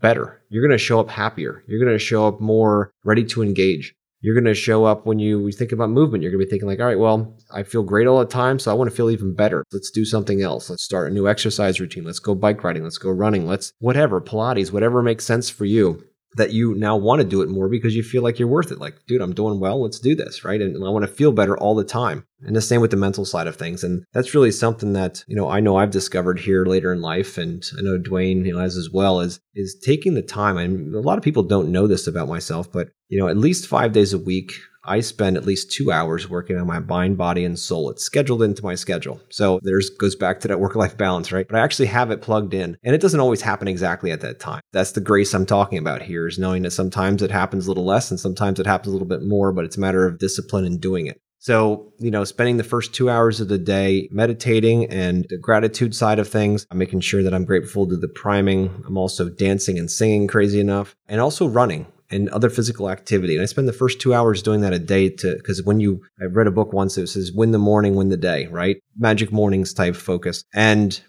[0.00, 0.40] better.
[0.48, 1.64] You're going to show up happier.
[1.66, 3.92] You're going to show up more ready to engage.
[4.20, 6.22] You're going to show up when you think about movement.
[6.22, 8.60] You're going to be thinking like, all right, well, I feel great all the time,
[8.60, 9.64] so I want to feel even better.
[9.72, 10.70] Let's do something else.
[10.70, 12.04] Let's start a new exercise routine.
[12.04, 12.84] Let's go bike riding.
[12.84, 13.48] Let's go running.
[13.48, 16.04] Let's whatever, Pilates, whatever makes sense for you
[16.36, 18.78] that you now want to do it more because you feel like you're worth it.
[18.78, 19.82] Like, dude, I'm doing well.
[19.82, 20.44] Let's do this.
[20.44, 20.60] Right.
[20.60, 22.26] And I want to feel better all the time.
[22.42, 23.82] And the same with the mental side of things.
[23.82, 27.38] And that's really something that, you know, I know I've discovered here later in life.
[27.38, 30.58] And I know Dwayne, you know, has as well is, is taking the time.
[30.58, 33.66] And a lot of people don't know this about myself, but, you know, at least
[33.66, 34.52] five days a week,
[34.86, 37.90] I spend at least two hours working on my mind, body, and soul.
[37.90, 39.20] It's scheduled into my schedule.
[39.30, 41.46] So there's goes back to that work life balance, right?
[41.46, 42.76] But I actually have it plugged in.
[42.82, 44.60] And it doesn't always happen exactly at that time.
[44.72, 47.84] That's the grace I'm talking about here is knowing that sometimes it happens a little
[47.84, 50.64] less and sometimes it happens a little bit more, but it's a matter of discipline
[50.64, 51.20] in doing it.
[51.38, 55.94] So, you know, spending the first two hours of the day meditating and the gratitude
[55.94, 58.82] side of things, I'm making sure that I'm grateful to the priming.
[58.84, 63.34] I'm also dancing and singing crazy enough and also running and other physical activity.
[63.34, 66.02] And I spend the first two hours doing that a day to, because when you,
[66.20, 68.76] I read a book once that says win the morning, win the day, right?
[68.96, 70.44] Magic mornings type focus.
[70.54, 71.00] And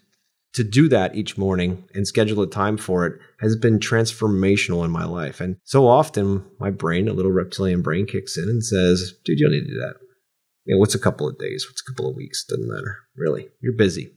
[0.54, 4.90] to do that each morning and schedule a time for it has been transformational in
[4.90, 5.40] my life.
[5.40, 9.46] And so often my brain, a little reptilian brain kicks in and says, dude, you
[9.46, 9.94] don't need to do that.
[10.64, 11.66] You know, what's a couple of days?
[11.68, 12.44] What's a couple of weeks?
[12.44, 12.98] Doesn't matter.
[13.16, 13.48] Really.
[13.60, 14.10] You're busy.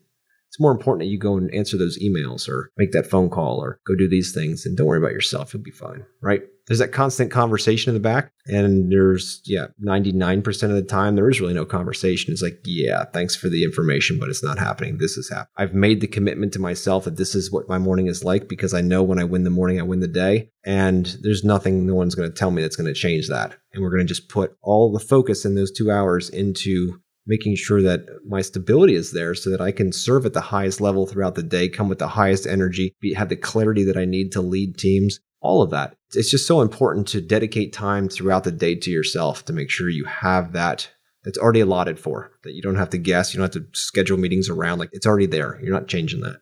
[0.50, 3.64] It's more important that you go and answer those emails or make that phone call
[3.64, 5.54] or go do these things and don't worry about yourself.
[5.54, 6.06] You'll be fine.
[6.22, 6.42] Right.
[6.72, 8.32] There's that constant conversation in the back.
[8.46, 12.32] And there's, yeah, 99% of the time, there is really no conversation.
[12.32, 14.98] It's like, yeah, thanks for the information, but it's not happening.
[14.98, 15.50] This is happening.
[15.58, 18.74] I've made the commitment to myself that this is what my morning is like because
[18.74, 20.50] I know when I win the morning, I win the day.
[20.64, 23.54] And there's nothing no one's going to tell me that's going to change that.
[23.74, 27.58] And we're going to just put all the focus in those two hours into making
[27.58, 31.06] sure that my stability is there so that I can serve at the highest level
[31.06, 34.32] throughout the day, come with the highest energy, be, have the clarity that I need
[34.32, 35.96] to lead teams, all of that.
[36.14, 39.90] It's just so important to dedicate time throughout the day to yourself to make sure
[39.90, 40.90] you have that
[41.24, 44.18] that's already allotted for, that you don't have to guess, you don't have to schedule
[44.18, 44.80] meetings around.
[44.80, 45.60] Like it's already there.
[45.62, 46.38] You're not changing that.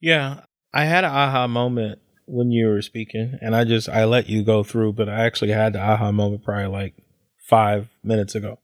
[0.00, 0.40] Yeah.
[0.72, 4.42] I had an aha moment when you were speaking, and I just I let you
[4.42, 6.94] go through, but I actually had the aha moment probably like
[7.36, 8.58] five minutes ago.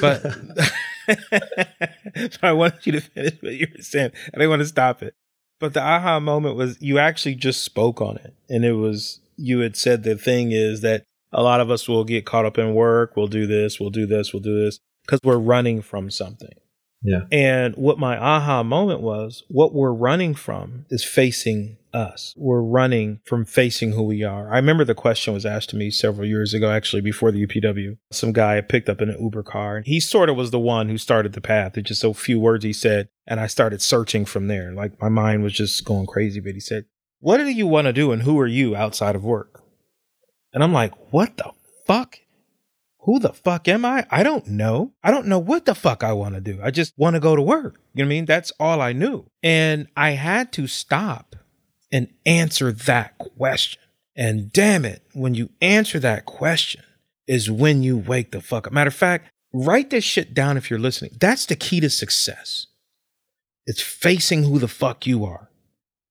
[0.00, 0.22] But
[2.30, 4.12] so I wanted you to finish what you were saying.
[4.28, 5.14] I didn't want to stop it.
[5.64, 9.60] But the aha moment was you actually just spoke on it, and it was you
[9.60, 12.74] had said the thing is that a lot of us will get caught up in
[12.74, 13.16] work.
[13.16, 13.80] We'll do this.
[13.80, 14.34] We'll do this.
[14.34, 16.52] We'll do this because we're running from something.
[17.04, 17.26] Yeah.
[17.30, 22.34] And what my aha moment was, what we're running from is facing us.
[22.36, 24.52] We're running from facing who we are.
[24.52, 27.98] I remember the question was asked to me several years ago, actually, before the UPW.
[28.10, 30.98] Some guy picked up an Uber car, and he sort of was the one who
[30.98, 31.78] started the path.
[31.78, 34.72] It's just so few words he said, and I started searching from there.
[34.72, 36.40] Like my mind was just going crazy.
[36.40, 36.86] But he said,
[37.20, 39.62] What do you want to do, and who are you outside of work?
[40.52, 41.52] And I'm like, What the
[41.86, 42.18] fuck?
[43.04, 44.06] Who the fuck am I?
[44.10, 44.92] I don't know.
[45.02, 46.58] I don't know what the fuck I want to do.
[46.62, 47.78] I just want to go to work.
[47.94, 48.24] You know what I mean?
[48.24, 49.26] That's all I knew.
[49.42, 51.36] And I had to stop
[51.92, 53.82] and answer that question.
[54.16, 56.82] And damn it, when you answer that question
[57.26, 58.72] is when you wake the fuck up.
[58.72, 61.12] Matter of fact, write this shit down if you're listening.
[61.20, 62.68] That's the key to success.
[63.66, 65.50] It's facing who the fuck you are.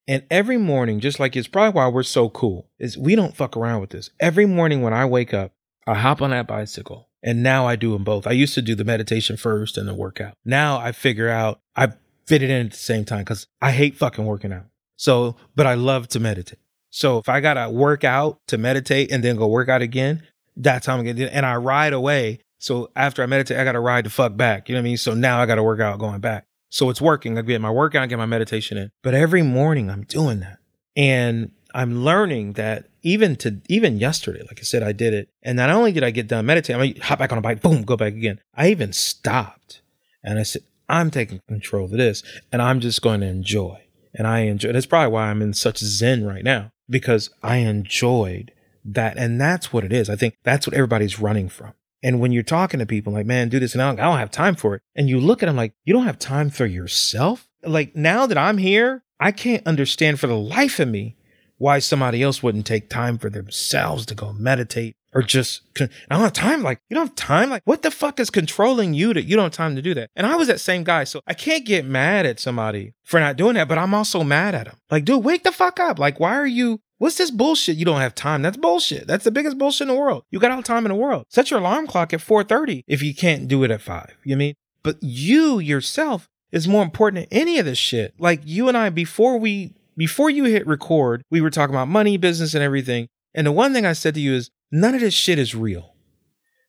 [0.07, 3.55] And every morning, just like it's probably why we're so cool, is we don't fuck
[3.55, 4.09] around with this.
[4.19, 5.53] Every morning when I wake up,
[5.85, 8.27] I hop on that bicycle and now I do them both.
[8.27, 10.35] I used to do the meditation first and the workout.
[10.45, 11.93] Now I figure out I
[12.25, 14.65] fit it in at the same time because I hate fucking working out.
[14.95, 16.59] So, but I love to meditate.
[16.89, 20.23] So if I gotta work out to meditate and then go work out again,
[20.55, 21.31] that's how I'm gonna do it.
[21.33, 22.39] And I ride away.
[22.59, 24.69] So after I meditate, I gotta ride the fuck back.
[24.69, 24.97] You know what I mean?
[24.97, 26.45] So now I gotta work out going back.
[26.69, 27.37] So it's working.
[27.37, 28.91] I get my workout, I get my meditation in.
[29.01, 30.59] But every morning I'm doing that.
[30.95, 35.57] And I'm learning that even to even yesterday, like I said, I did it, and
[35.57, 37.83] not only did I get done meditating, I mean, hop back on a bike, boom,
[37.83, 38.39] go back again.
[38.55, 39.81] I even stopped,
[40.23, 43.79] and I said, I'm taking control of this, and I'm just going to enjoy.
[44.13, 44.71] And I enjoy.
[44.71, 48.51] That's probably why I'm in such zen right now because I enjoyed
[48.85, 50.09] that, and that's what it is.
[50.09, 51.73] I think that's what everybody's running from.
[52.03, 54.19] And when you're talking to people like, man, do this, and I don't, I don't
[54.19, 56.65] have time for it, and you look at them like, you don't have time for
[56.65, 57.49] yourself.
[57.63, 61.15] Like now that I'm here, I can't understand for the life of me
[61.63, 66.19] why somebody else wouldn't take time for themselves to go meditate or just I don't
[66.19, 66.61] have time.
[66.61, 67.49] Like you don't have time.
[67.49, 70.09] Like what the fuck is controlling you that you don't have time to do that?
[70.13, 73.37] And I was that same guy, so I can't get mad at somebody for not
[73.37, 73.69] doing that.
[73.69, 74.75] But I'm also mad at him.
[74.91, 75.99] Like, dude, wake the fuck up.
[75.99, 76.81] Like, why are you?
[76.97, 77.77] What's this bullshit?
[77.77, 78.41] You don't have time.
[78.41, 79.07] That's bullshit.
[79.07, 80.25] That's the biggest bullshit in the world.
[80.31, 81.27] You got all the time in the world.
[81.29, 84.17] Set your alarm clock at 4:30 if you can't do it at five.
[84.25, 84.55] You know I mean?
[84.83, 88.13] But you yourself is more important than any of this shit.
[88.19, 92.17] Like you and I, before we before you hit record, we were talking about money,
[92.17, 93.07] business, and everything.
[93.33, 95.95] And the one thing I said to you is none of this shit is real.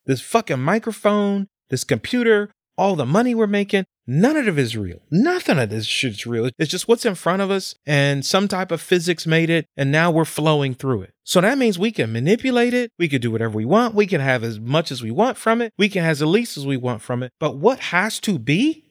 [0.07, 5.01] This fucking microphone, this computer, all the money we're making, none of it is real.
[5.11, 6.51] Nothing of this shit's real.
[6.59, 9.91] It's just what's in front of us, and some type of physics made it, and
[9.91, 11.13] now we're flowing through it.
[11.23, 12.91] So that means we can manipulate it.
[12.99, 13.95] We can do whatever we want.
[13.95, 15.73] We can have as much as we want from it.
[15.79, 17.33] We can have as least as we want from it.
[17.41, 18.85] But what has to be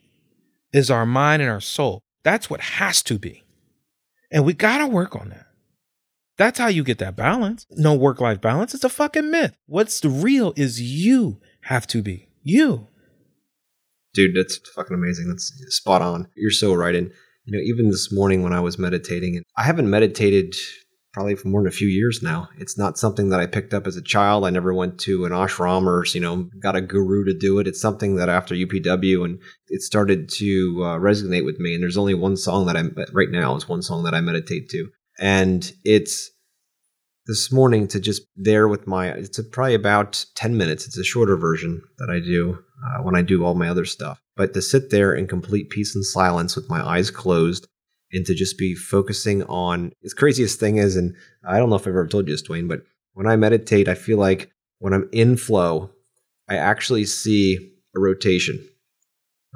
[0.71, 2.01] is our mind and our soul.
[2.23, 3.42] That's what has to be.
[4.33, 5.45] And we got to work on that.
[6.37, 7.65] That's how you get that balance.
[7.69, 8.73] No work life balance.
[8.73, 9.55] It's a fucking myth.
[9.67, 12.87] What's the real is you have to be you.
[14.13, 15.27] Dude, that's fucking amazing.
[15.27, 16.27] That's spot on.
[16.35, 16.95] You're so right.
[16.95, 17.11] And,
[17.45, 20.55] you know, even this morning when I was meditating, and I haven't meditated
[21.13, 22.49] probably for more than a few years now.
[22.57, 24.45] It's not something that I picked up as a child.
[24.45, 27.67] I never went to an ashram or, you know, got a guru to do it.
[27.67, 31.75] It's something that after UPW and it started to uh, resonate with me.
[31.75, 34.69] And there's only one song that I'm right now is one song that I meditate
[34.69, 34.89] to.
[35.19, 36.31] And it's
[37.27, 40.87] this morning to just there with my, it's probably about 10 minutes.
[40.87, 44.19] It's a shorter version that I do uh, when I do all my other stuff.
[44.35, 47.67] But to sit there in complete peace and silence with my eyes closed
[48.13, 51.15] and to just be focusing on its craziest thing is, and
[51.47, 53.95] I don't know if I've ever told you this, Dwayne, but when I meditate, I
[53.95, 55.91] feel like when I'm in flow,
[56.49, 58.67] I actually see a rotation.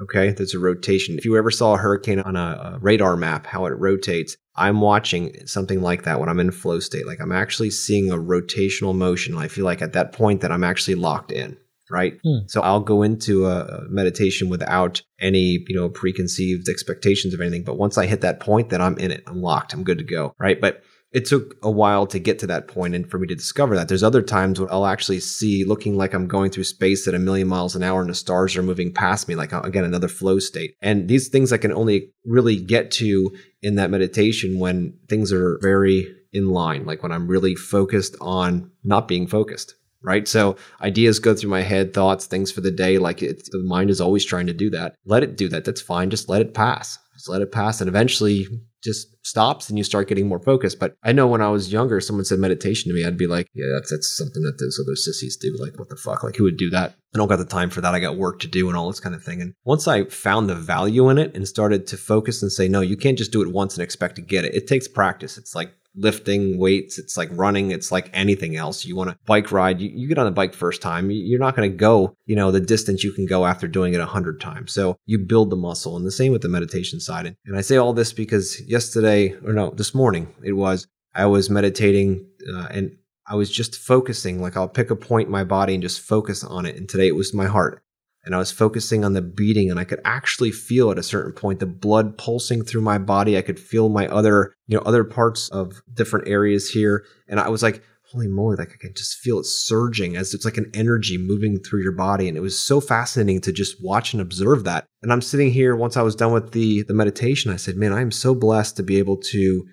[0.00, 1.18] Okay, there's a rotation.
[1.18, 4.80] If you ever saw a hurricane on a, a, radar map, how it rotates, I'm
[4.80, 7.06] watching something like that when I'm in flow state.
[7.06, 9.36] Like I'm actually seeing a rotational motion.
[9.36, 11.56] I feel like at that point that I'm actually locked in
[11.90, 12.18] right?
[12.24, 12.46] Hmm.
[12.46, 17.64] So I'll go into a meditation without any, you know, preconceived expectations of anything.
[17.64, 19.22] But once I hit that point, then I'm in it.
[19.26, 19.72] I'm locked.
[19.72, 20.60] I'm good to go, right?
[20.60, 23.74] But it took a while to get to that point and for me to discover
[23.76, 23.88] that.
[23.88, 27.18] There's other times when I'll actually see looking like I'm going through space at a
[27.18, 30.38] million miles an hour and the stars are moving past me, like again, another flow
[30.38, 30.74] state.
[30.82, 35.58] And these things I can only really get to in that meditation when things are
[35.62, 40.26] very in line, like when I'm really focused on not being focused right?
[40.28, 42.98] So ideas go through my head, thoughts, things for the day.
[42.98, 44.94] Like it's, the mind is always trying to do that.
[45.04, 45.64] Let it do that.
[45.64, 46.10] That's fine.
[46.10, 46.98] Just let it pass.
[47.14, 47.80] Just let it pass.
[47.80, 48.46] And eventually
[48.84, 50.78] just stops and you start getting more focused.
[50.78, 53.48] But I know when I was younger, someone said meditation to me, I'd be like,
[53.54, 55.56] yeah, that's, that's something that those other sissies do.
[55.58, 56.22] Like, what the fuck?
[56.22, 56.94] Like, who would do that?
[57.14, 57.94] I don't got the time for that.
[57.94, 59.42] I got work to do and all this kind of thing.
[59.42, 62.80] And once I found the value in it and started to focus and say, no,
[62.80, 64.54] you can't just do it once and expect to get it.
[64.54, 65.38] It takes practice.
[65.38, 66.98] It's like lifting weights.
[66.98, 67.70] It's like running.
[67.70, 68.84] It's like anything else.
[68.84, 69.80] You want to bike ride.
[69.80, 71.10] You, you get on the bike first time.
[71.10, 74.00] You're not going to go, you know, the distance you can go after doing it
[74.00, 74.72] a hundred times.
[74.72, 77.36] So you build the muscle and the same with the meditation side.
[77.44, 81.50] And I say all this because yesterday or no, this morning it was, I was
[81.50, 84.40] meditating uh, and I was just focusing.
[84.40, 86.76] Like I'll pick a point in my body and just focus on it.
[86.76, 87.82] And today it was my heart
[88.28, 91.32] and I was focusing on the beating and I could actually feel at a certain
[91.32, 93.38] point the blood pulsing through my body.
[93.38, 97.06] I could feel my other, you know, other parts of different areas here.
[97.26, 100.44] And I was like, holy moly, like I can just feel it surging as it's
[100.44, 102.28] like an energy moving through your body.
[102.28, 104.84] And it was so fascinating to just watch and observe that.
[105.02, 107.94] And I'm sitting here once I was done with the the meditation, I said, man,
[107.94, 109.64] I am so blessed to be able to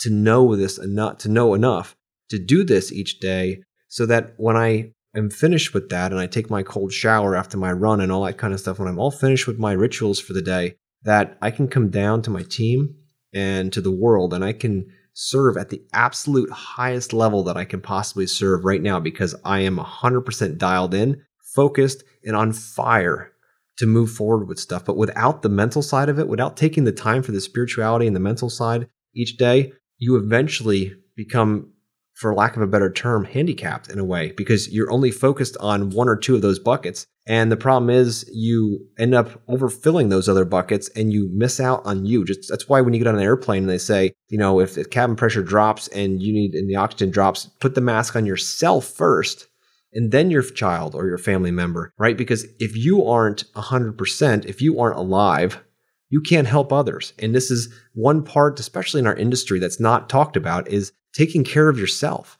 [0.00, 1.96] to know this enough to know enough
[2.28, 6.26] to do this each day so that when I am finished with that and I
[6.26, 8.98] take my cold shower after my run and all that kind of stuff, when I'm
[8.98, 12.42] all finished with my rituals for the day, that I can come down to my
[12.42, 12.94] team
[13.32, 17.64] and to the world and I can serve at the absolute highest level that I
[17.64, 21.22] can possibly serve right now because I am 100% dialed in,
[21.54, 23.32] focused, and on fire
[23.78, 24.84] to move forward with stuff.
[24.84, 28.14] But without the mental side of it, without taking the time for the spirituality and
[28.14, 31.72] the mental side each day, you eventually become
[32.16, 35.90] for lack of a better term, handicapped in a way because you're only focused on
[35.90, 37.06] one or two of those buckets.
[37.26, 41.84] And the problem is you end up overfilling those other buckets and you miss out
[41.84, 42.24] on you.
[42.24, 44.74] Just that's why when you get on an airplane and they say, you know, if
[44.74, 48.24] the cabin pressure drops and you need and the oxygen drops, put the mask on
[48.24, 49.46] yourself first
[49.92, 52.16] and then your child or your family member, right?
[52.16, 55.62] Because if you aren't 100%, if you aren't alive,
[56.08, 57.12] you can't help others.
[57.18, 61.44] And this is one part, especially in our industry, that's not talked about is taking
[61.44, 62.38] care of yourself,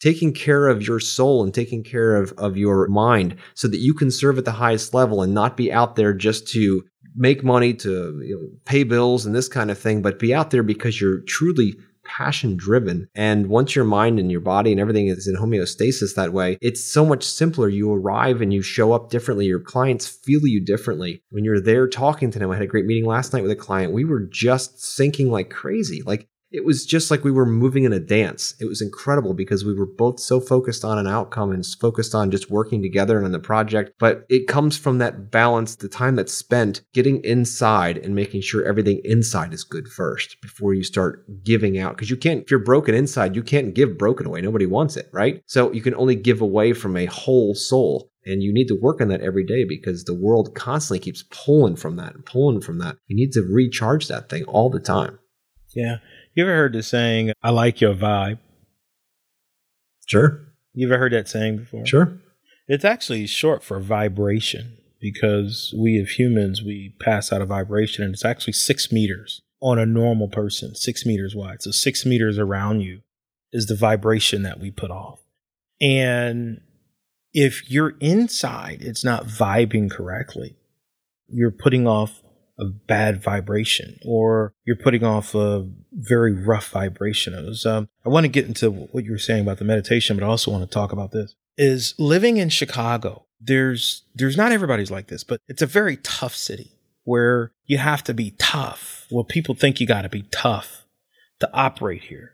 [0.00, 3.94] taking care of your soul and taking care of, of your mind so that you
[3.94, 6.82] can serve at the highest level and not be out there just to
[7.16, 10.50] make money, to you know, pay bills and this kind of thing, but be out
[10.50, 13.08] there because you're truly passion driven.
[13.14, 16.82] And once your mind and your body and everything is in homeostasis that way, it's
[16.84, 17.68] so much simpler.
[17.68, 19.46] You arrive and you show up differently.
[19.46, 21.22] Your clients feel you differently.
[21.30, 23.56] When you're there talking to them, I had a great meeting last night with a
[23.56, 23.92] client.
[23.92, 26.02] We were just syncing like crazy.
[26.04, 28.54] Like it was just like we were moving in a dance.
[28.58, 32.30] It was incredible because we were both so focused on an outcome and focused on
[32.30, 33.92] just working together and on the project.
[33.98, 38.64] But it comes from that balance, the time that's spent getting inside and making sure
[38.64, 41.96] everything inside is good first before you start giving out.
[41.96, 44.40] Because you can't, if you're broken inside, you can't give broken away.
[44.40, 45.42] Nobody wants it, right?
[45.46, 48.10] So you can only give away from a whole soul.
[48.24, 51.76] And you need to work on that every day because the world constantly keeps pulling
[51.76, 52.96] from that and pulling from that.
[53.06, 55.18] You need to recharge that thing all the time.
[55.74, 55.96] Yeah.
[56.38, 58.38] You ever heard the saying, I like your vibe?
[60.06, 60.40] Sure.
[60.72, 61.84] You ever heard that saying before?
[61.84, 62.16] Sure.
[62.68, 68.14] It's actually short for vibration because we as humans, we pass out a vibration and
[68.14, 71.60] it's actually six meters on a normal person, six meters wide.
[71.60, 73.00] So six meters around you
[73.52, 75.18] is the vibration that we put off.
[75.80, 76.60] And
[77.32, 80.54] if you're inside, it's not vibing correctly.
[81.26, 82.22] You're putting off
[82.58, 87.34] a bad vibration or you're putting off a very rough vibration.
[87.46, 90.24] Was, um, I want to get into what you were saying about the meditation, but
[90.24, 93.26] I also want to talk about this is living in Chicago.
[93.40, 96.72] There's, there's not everybody's like this, but it's a very tough city
[97.04, 99.06] where you have to be tough.
[99.10, 100.84] Well, people think you got to be tough
[101.40, 102.32] to operate here.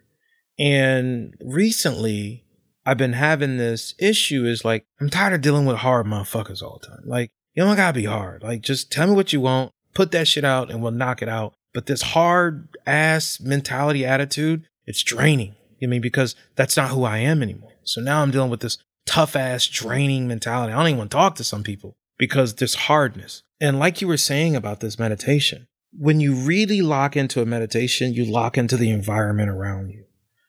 [0.58, 2.44] And recently
[2.86, 6.78] I've been having this issue is like, I'm tired of dealing with hard motherfuckers all
[6.80, 7.02] the time.
[7.06, 8.42] Like, you don't gotta be hard.
[8.42, 11.28] Like, just tell me what you want put that shit out and we'll knock it
[11.28, 11.54] out.
[11.72, 15.54] But this hard ass mentality attitude, it's draining.
[15.82, 17.72] I mean, because that's not who I am anymore.
[17.82, 20.72] So now I'm dealing with this tough ass draining mentality.
[20.72, 23.42] I don't even want to talk to some people because there's hardness.
[23.60, 28.14] And like you were saying about this meditation, when you really lock into a meditation,
[28.14, 30.04] you lock into the environment around you.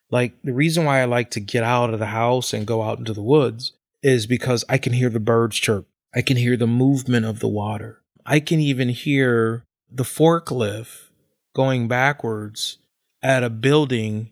[0.09, 2.99] Like the reason why I like to get out of the house and go out
[2.99, 5.87] into the woods is because I can hear the birds chirp.
[6.13, 8.01] I can hear the movement of the water.
[8.25, 11.09] I can even hear the forklift
[11.55, 12.79] going backwards
[13.21, 14.31] at a building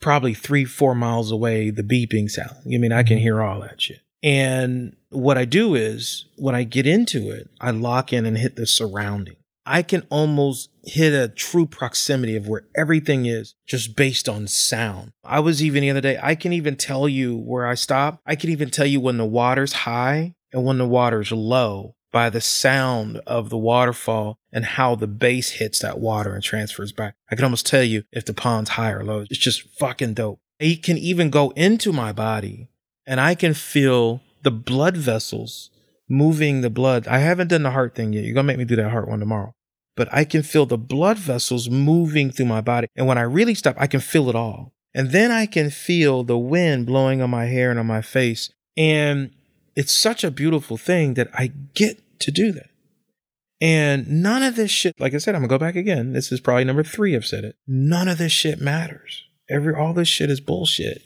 [0.00, 2.56] probably three, four miles away, the beeping sound.
[2.64, 3.22] I mean, I can mm-hmm.
[3.22, 4.00] hear all that shit.
[4.22, 8.56] And what I do is when I get into it, I lock in and hit
[8.56, 9.36] the surrounding.
[9.68, 15.10] I can almost hit a true proximity of where everything is just based on sound.
[15.24, 18.20] I was even the other day, I can even tell you where I stop.
[18.24, 22.30] I can even tell you when the water's high and when the water's low by
[22.30, 27.14] the sound of the waterfall and how the bass hits that water and transfers back.
[27.30, 29.26] I can almost tell you if the pond's high or low.
[29.28, 30.40] It's just fucking dope.
[30.58, 32.68] It can even go into my body
[33.06, 35.70] and I can feel the blood vessels
[36.08, 37.06] moving the blood.
[37.06, 38.24] I haven't done the heart thing yet.
[38.24, 39.54] You're going to make me do that heart one tomorrow.
[39.96, 42.88] But I can feel the blood vessels moving through my body.
[42.96, 44.72] And when I really stop, I can feel it all.
[44.94, 48.50] And then I can feel the wind blowing on my hair and on my face.
[48.76, 49.30] And
[49.76, 52.70] it's such a beautiful thing that I get to do that.
[53.60, 56.12] And none of this shit, like I said, I'm gonna go back again.
[56.12, 57.56] This is probably number three I've said it.
[57.66, 59.22] None of this shit matters.
[59.48, 61.02] Every all this shit is bullshit.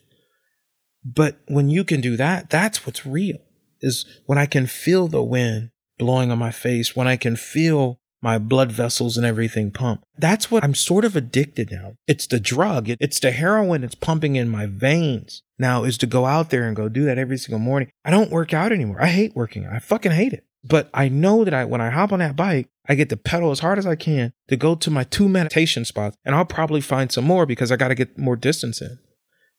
[1.05, 3.39] But when you can do that, that's what's real.
[3.81, 8.00] Is when I can feel the wind blowing on my face, when I can feel
[8.23, 10.03] my blood vessels and everything pump.
[10.19, 11.95] That's what I'm sort of addicted now.
[12.07, 12.89] It's the drug.
[12.89, 16.77] it's the heroin It's pumping in my veins now is to go out there and
[16.77, 17.91] go do that every single morning.
[18.05, 19.01] I don't work out anymore.
[19.01, 19.67] I hate working.
[19.67, 20.45] I fucking hate it.
[20.63, 23.51] But I know that I, when I hop on that bike, I get to pedal
[23.51, 26.17] as hard as I can to go to my two meditation spots.
[26.25, 28.99] And I'll probably find some more because I got to get more distance in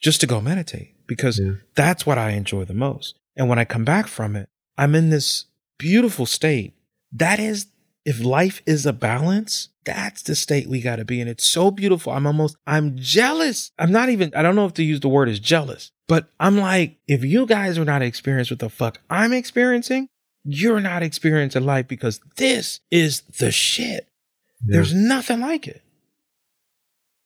[0.02, 1.54] just to go meditate because yeah.
[1.76, 3.18] that's what I enjoy the most.
[3.36, 5.46] And when I come back from it, I'm in this
[5.78, 6.74] beautiful state.
[7.12, 7.68] That is,
[8.06, 11.28] if life is a balance, that's the state we got to be in.
[11.28, 12.14] It's so beautiful.
[12.14, 13.72] I'm almost, I'm jealous.
[13.78, 16.58] I'm not even, I don't know if to use the word is jealous, but I'm
[16.58, 20.08] like, if you guys are not experiencing what the fuck I'm experiencing,
[20.44, 24.08] you're not experiencing life because this is the shit.
[24.66, 24.78] Yeah.
[24.78, 25.84] There's nothing like it.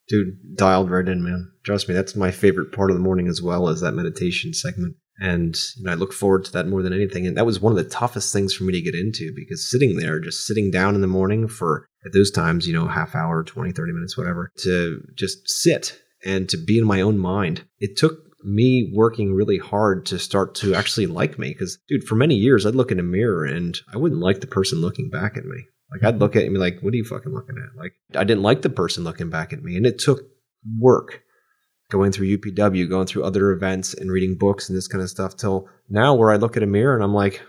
[0.07, 1.51] Dude, dialed right in, man.
[1.63, 4.97] Trust me, that's my favorite part of the morning as well as that meditation segment.
[5.19, 7.25] And you know, I look forward to that more than anything.
[7.25, 9.97] And that was one of the toughest things for me to get into because sitting
[9.97, 13.43] there, just sitting down in the morning for at those times, you know, half hour,
[13.43, 17.63] 20, 30 minutes, whatever, to just sit and to be in my own mind.
[17.79, 21.49] It took me working really hard to start to actually like me.
[21.49, 24.47] Because, dude, for many years, I'd look in a mirror and I wouldn't like the
[24.47, 25.65] person looking back at me.
[25.91, 27.77] Like, I'd look at him like, what are you fucking looking at?
[27.77, 29.77] Like, I didn't like the person looking back at me.
[29.77, 30.21] And it took
[30.79, 31.21] work
[31.95, 35.37] going through UPW, going through other events and reading books and this kind of stuff
[35.37, 37.41] till now where I look at a mirror and I'm like,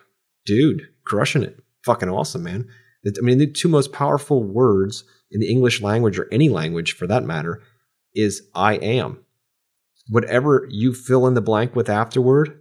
[0.44, 1.58] dude, crushing it.
[1.84, 2.68] Fucking awesome, man.
[3.04, 7.08] I mean, the two most powerful words in the English language or any language for
[7.08, 7.60] that matter
[8.14, 9.24] is I am
[10.10, 12.60] whatever you fill in the blank with afterward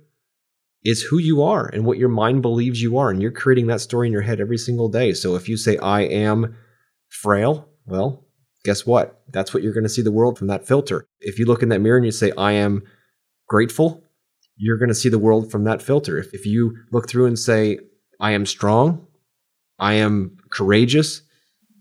[0.84, 3.12] is who you are and what your mind believes you are.
[3.12, 5.14] And you're creating that story in your head every single day.
[5.14, 6.56] So if you say, I am
[7.10, 8.24] frail, well,
[8.66, 9.22] guess what?
[9.32, 11.07] That's what you're going to see the world from that filter.
[11.22, 12.84] If you look in that mirror and you say, I am
[13.47, 14.03] grateful,
[14.57, 16.18] you're going to see the world from that filter.
[16.18, 17.80] If, if you look through and say,
[18.20, 19.05] I am strong,
[19.80, 21.22] I am courageous,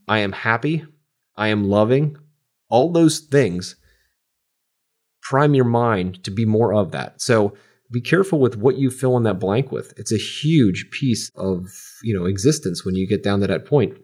[0.07, 0.85] I am happy,
[1.37, 2.19] I am loving,
[2.69, 3.77] all those things
[5.23, 7.21] prime your mind to be more of that.
[7.21, 7.55] So
[7.91, 9.95] be careful with what you fill in that blank with.
[9.97, 11.67] It's a huge piece of,
[12.03, 13.97] you know, existence when you get down to that point.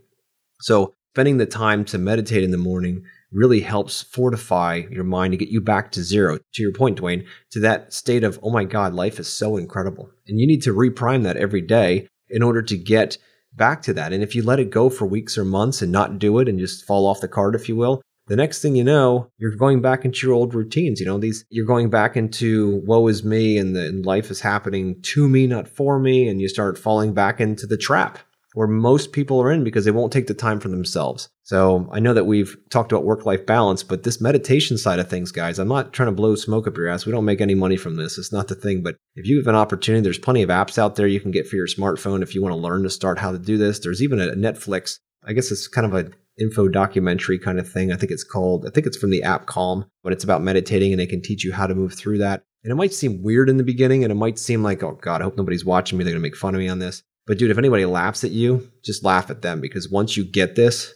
[0.61, 3.03] So spending the time to meditate in the morning
[3.33, 6.39] really helps fortify your mind to get you back to zero.
[6.39, 10.11] To your point, Dwayne, to that state of, oh my God, life is so incredible.
[10.27, 13.19] And you need to reprime that every day in order to get
[13.55, 14.13] back to that.
[14.13, 16.59] And if you let it go for weeks or months and not do it and
[16.59, 19.81] just fall off the card, if you will, the next thing you know, you're going
[19.81, 21.01] back into your old routines.
[21.01, 24.41] You know, these you're going back into woe is me and, the, and life is
[24.41, 28.21] happening to me, not for me, and you start falling back into the trap
[28.55, 31.29] where most people are in because they won't take the time for themselves.
[31.43, 35.09] So I know that we've talked about work life balance, but this meditation side of
[35.09, 37.07] things, guys, I'm not trying to blow smoke up your ass.
[37.07, 38.19] We don't make any money from this.
[38.19, 38.83] It's not the thing.
[38.83, 41.47] But if you have an opportunity, there's plenty of apps out there you can get
[41.47, 43.79] for your smartphone if you want to learn to start how to do this.
[43.79, 44.99] There's even a Netflix.
[45.25, 47.93] I guess it's kind of a info documentary kind of thing.
[47.93, 50.93] I think it's called, I think it's from the app Calm, but it's about meditating
[50.93, 52.43] and they can teach you how to move through that.
[52.65, 55.21] And it might seem weird in the beginning and it might seem like, oh God,
[55.21, 56.05] I hope nobody's watching me.
[56.05, 57.03] They're going to make fun of me on this.
[57.31, 60.57] But dude, if anybody laughs at you, just laugh at them because once you get
[60.57, 60.93] this,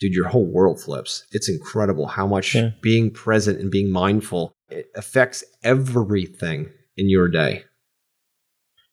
[0.00, 1.24] dude, your whole world flips.
[1.30, 2.70] It's incredible how much yeah.
[2.82, 7.66] being present and being mindful it affects everything in your day.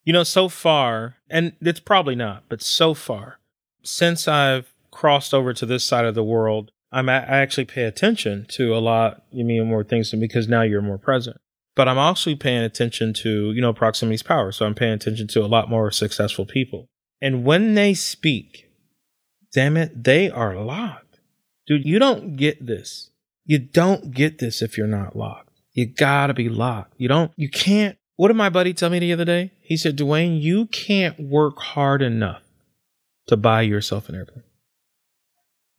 [0.04, 3.40] You know, so far, and it's probably not, but so far,
[3.82, 7.86] since I've crossed over to this side of the world, I'm a- I actually pay
[7.86, 11.38] attention to a lot, you mean more things because now you're more present.
[11.76, 14.52] But I'm also paying attention to, you know, proximity's power.
[14.52, 16.88] So I'm paying attention to a lot more successful people.
[17.22, 18.70] And when they speak,
[19.54, 21.20] damn it, they are locked.
[21.66, 23.10] Dude, you don't get this.
[23.46, 25.50] You don't get this if you're not locked.
[25.72, 26.94] You gotta be locked.
[26.98, 27.98] You don't, you can't.
[28.16, 29.52] What did my buddy tell me the other day?
[29.62, 32.44] He said, Dwayne, you can't work hard enough
[33.28, 34.44] to buy yourself an airplane.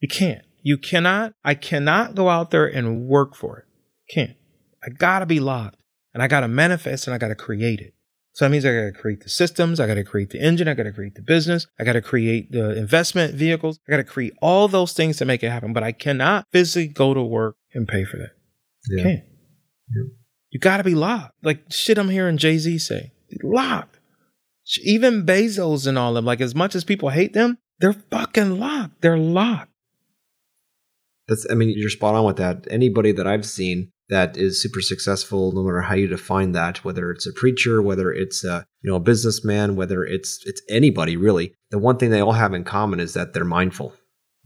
[0.01, 0.45] You can't.
[0.62, 1.34] You cannot.
[1.45, 3.64] I cannot go out there and work for it.
[4.12, 4.36] Can't.
[4.82, 5.76] I gotta be locked
[6.14, 7.94] and I gotta manifest and I gotta create it.
[8.34, 10.66] So that means I got to create the systems, I got to create the engine,
[10.66, 13.98] I got to create the business, I got to create the investment vehicles, I got
[13.98, 15.72] to create all those things to make it happen.
[15.72, 18.32] But I cannot physically go to work and pay for that.
[18.90, 19.02] Yeah.
[19.04, 19.20] Can't.
[19.88, 20.02] Yeah.
[20.50, 21.34] You got to be locked.
[21.44, 23.12] Like shit, I'm hearing Jay Z say,
[23.44, 24.00] locked.
[24.82, 28.58] Even Bezos and all of them, like as much as people hate them, they're fucking
[28.58, 29.00] locked.
[29.00, 29.70] They're locked.
[31.28, 32.66] That's, I mean, you're spot on with that.
[32.68, 37.11] Anybody that I've seen that is super successful, no matter how you define that, whether
[37.11, 41.55] it's a preacher, whether it's a you know a businessman, whether it's it's anybody really,
[41.70, 43.94] the one thing they all have in common is that they're mindful.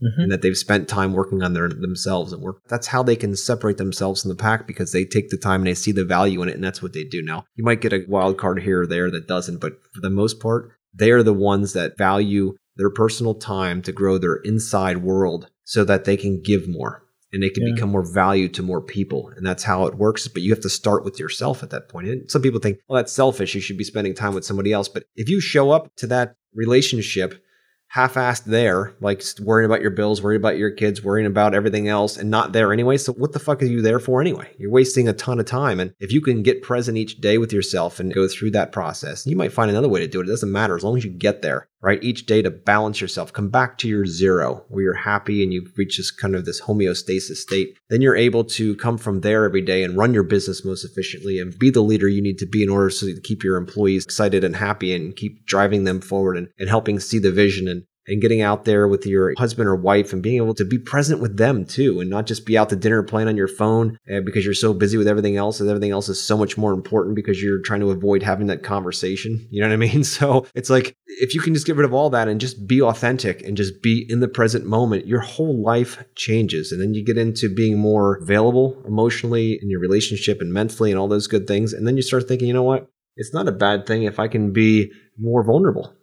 [0.01, 0.21] Mm-hmm.
[0.21, 2.61] And that they've spent time working on their themselves and work.
[2.69, 5.67] That's how they can separate themselves from the pack because they take the time and
[5.67, 7.21] they see the value in it, and that's what they do.
[7.21, 10.09] Now, you might get a wild card here or there that doesn't, but for the
[10.09, 14.99] most part, they are the ones that value their personal time to grow their inside
[14.99, 17.73] world so that they can give more and they can yeah.
[17.73, 19.31] become more value to more people.
[19.35, 20.27] And that's how it works.
[20.27, 22.07] But you have to start with yourself at that point.
[22.07, 23.55] And some people think, well, that's selfish.
[23.55, 24.89] You should be spending time with somebody else.
[24.89, 27.43] But if you show up to that relationship
[27.91, 32.17] half-assed there, like worrying about your bills, worrying about your kids, worrying about everything else,
[32.17, 32.97] and not there anyway.
[32.97, 34.47] So what the fuck are you there for anyway?
[34.59, 35.79] You're wasting a ton of time.
[35.79, 39.25] And if you can get present each day with yourself and go through that process,
[39.25, 40.27] you might find another way to do it.
[40.27, 42.03] It doesn't matter as long as you get there, right?
[42.03, 45.77] Each day to balance yourself, come back to your zero where you're happy and you've
[45.77, 47.77] reached this kind of this homeostasis state.
[47.89, 51.39] Then you're able to come from there every day and run your business most efficiently
[51.39, 54.43] and be the leader you need to be in order to keep your employees excited
[54.43, 58.21] and happy and keep driving them forward and, and helping see the vision and and
[58.21, 61.37] getting out there with your husband or wife and being able to be present with
[61.37, 64.43] them too and not just be out to dinner playing on your phone uh, because
[64.43, 67.41] you're so busy with everything else and everything else is so much more important because
[67.41, 70.03] you're trying to avoid having that conversation you know what i mean?
[70.09, 72.81] So it's like if you can just get rid of all that and just be
[72.81, 77.05] authentic and just be in the present moment your whole life changes and then you
[77.05, 81.47] get into being more available emotionally in your relationship and mentally and all those good
[81.47, 82.89] things and then you start thinking you know what?
[83.17, 85.93] It's not a bad thing if i can be more vulnerable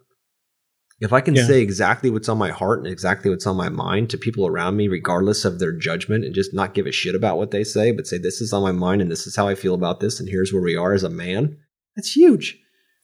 [1.01, 1.47] if I can yeah.
[1.47, 4.76] say exactly what's on my heart and exactly what's on my mind to people around
[4.76, 7.92] me, regardless of their judgment, and just not give a shit about what they say,
[7.92, 10.20] but say, this is on my mind and this is how I feel about this,
[10.20, 11.59] and here's where we are as a man,
[11.94, 12.59] that's huge.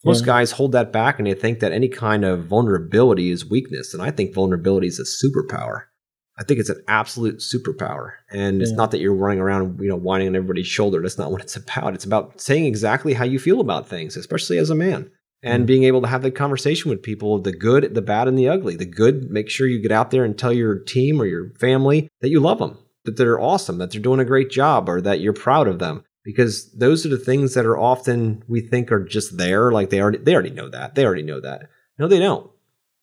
[0.05, 3.95] Most guys hold that back and they think that any kind of vulnerability is weakness.
[3.95, 5.83] And I think vulnerability is a superpower.
[6.39, 8.15] I think it's an absolute superpower.
[8.31, 8.63] And yeah.
[8.63, 11.01] it's not that you're running around, you know, whining on everybody's shoulder.
[11.01, 11.95] That's not what it's about.
[11.95, 15.09] It's about saying exactly how you feel about things, especially as a man
[15.43, 15.67] and mm.
[15.67, 18.77] being able to have the conversation with people the good, the bad, and the ugly.
[18.77, 22.09] The good, make sure you get out there and tell your team or your family
[22.21, 25.21] that you love them, that they're awesome, that they're doing a great job, or that
[25.21, 26.05] you're proud of them.
[26.25, 30.01] Because those are the things that are often we think are just there, like they
[30.01, 30.95] already they already know that.
[30.95, 31.69] They already know that.
[31.99, 32.49] No, they don't.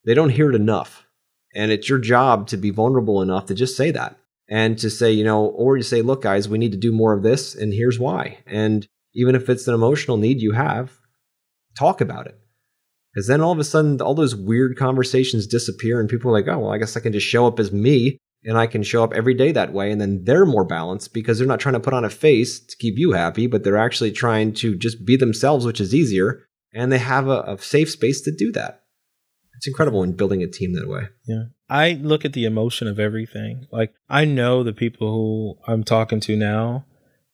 [0.06, 1.06] They don't hear it enough.
[1.54, 4.18] And it's your job to be vulnerable enough to just say that.
[4.48, 7.14] And to say, you know, or to say, look, guys, we need to do more
[7.14, 8.40] of this, and here's why.
[8.48, 10.99] And even if it's an emotional need you have,
[11.80, 12.38] talk about it.
[13.14, 16.48] Because then all of a sudden, all those weird conversations disappear, and people are like,
[16.48, 19.04] oh, well, I guess I can just show up as me and I can show
[19.04, 19.92] up every day that way.
[19.92, 22.78] And then they're more balanced because they're not trying to put on a face to
[22.78, 26.46] keep you happy, but they're actually trying to just be themselves, which is easier.
[26.74, 28.84] And they have a, a safe space to do that.
[29.58, 31.10] It's incredible in building a team that way.
[31.26, 31.46] Yeah.
[31.70, 33.66] I look at the emotion of everything.
[33.72, 36.86] Like, I know the people who I'm talking to now,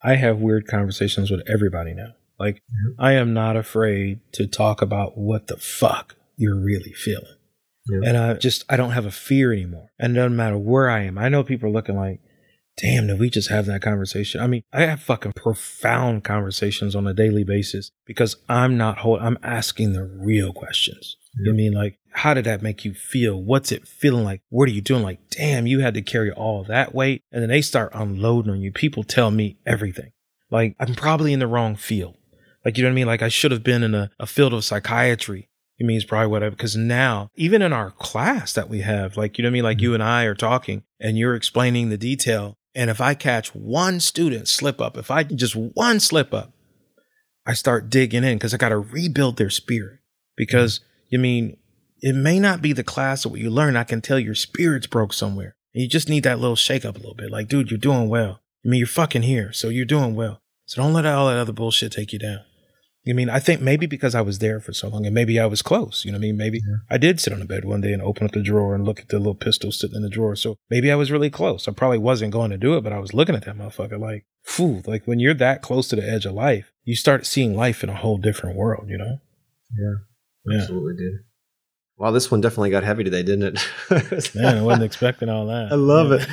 [0.02, 2.14] I have weird conversations with everybody now.
[2.40, 3.02] Like, mm-hmm.
[3.02, 7.36] I am not afraid to talk about what the fuck you're really feeling.
[7.88, 8.10] Yeah.
[8.10, 9.92] And I just, I don't have a fear anymore.
[10.00, 11.18] And it doesn't matter where I am.
[11.18, 12.20] I know people are looking like,
[12.78, 14.42] damn, did we just have that conversation?
[14.42, 19.22] I mean, I have fucking profound conversations on a daily basis because I'm not hold,
[19.22, 21.16] I'm asking the real questions.
[21.40, 21.54] Yeah.
[21.54, 23.42] I mean, like, how did that make you feel?
[23.42, 24.42] What's it feeling like?
[24.50, 25.04] What are you doing?
[25.04, 27.24] Like, damn, you had to carry all that weight.
[27.32, 28.72] And then they start unloading on you.
[28.72, 30.12] People tell me everything.
[30.50, 32.18] Like, I'm probably in the wrong field.
[32.66, 33.08] Like, you know what I mean?
[33.08, 35.50] Like, I should have been in a, a field of psychiatry.
[35.78, 36.56] It means probably whatever.
[36.56, 39.64] Because now, even in our class that we have, like, you know what I mean?
[39.64, 39.84] Like, mm-hmm.
[39.84, 42.58] you and I are talking and you're explaining the detail.
[42.74, 46.54] And if I catch one student slip up, if I just one slip up,
[47.46, 49.94] I start digging in because I got to rebuild their spirit.
[49.94, 50.34] Mm-hmm.
[50.38, 51.58] Because, you mean,
[52.02, 53.76] it may not be the class or what you learn.
[53.76, 55.56] I can tell your spirit's broke somewhere.
[55.74, 57.30] And you just need that little shake up a little bit.
[57.30, 58.42] Like, dude, you're doing well.
[58.66, 59.54] I mean, you're fucking here.
[59.54, 60.42] So you're doing well.
[60.66, 62.40] So don't let all that other bullshit take you down.
[63.08, 65.46] I mean, I think maybe because I was there for so long and maybe I
[65.46, 66.38] was close, you know what I mean?
[66.38, 66.78] Maybe yeah.
[66.90, 69.00] I did sit on the bed one day and open up the drawer and look
[69.00, 70.36] at the little pistol sitting in the drawer.
[70.36, 71.68] So maybe I was really close.
[71.68, 74.26] I probably wasn't going to do it, but I was looking at that motherfucker like,
[74.44, 77.84] phew, like when you're that close to the edge of life, you start seeing life
[77.84, 79.20] in a whole different world, you know?
[79.78, 79.96] Yeah.
[80.48, 80.62] yeah.
[80.62, 81.20] Absolutely, dude.
[81.98, 83.58] Wow, this one definitely got heavy today, didn't
[83.90, 84.36] it?
[84.36, 85.72] Man, I wasn't expecting all that.
[85.72, 86.28] I love it.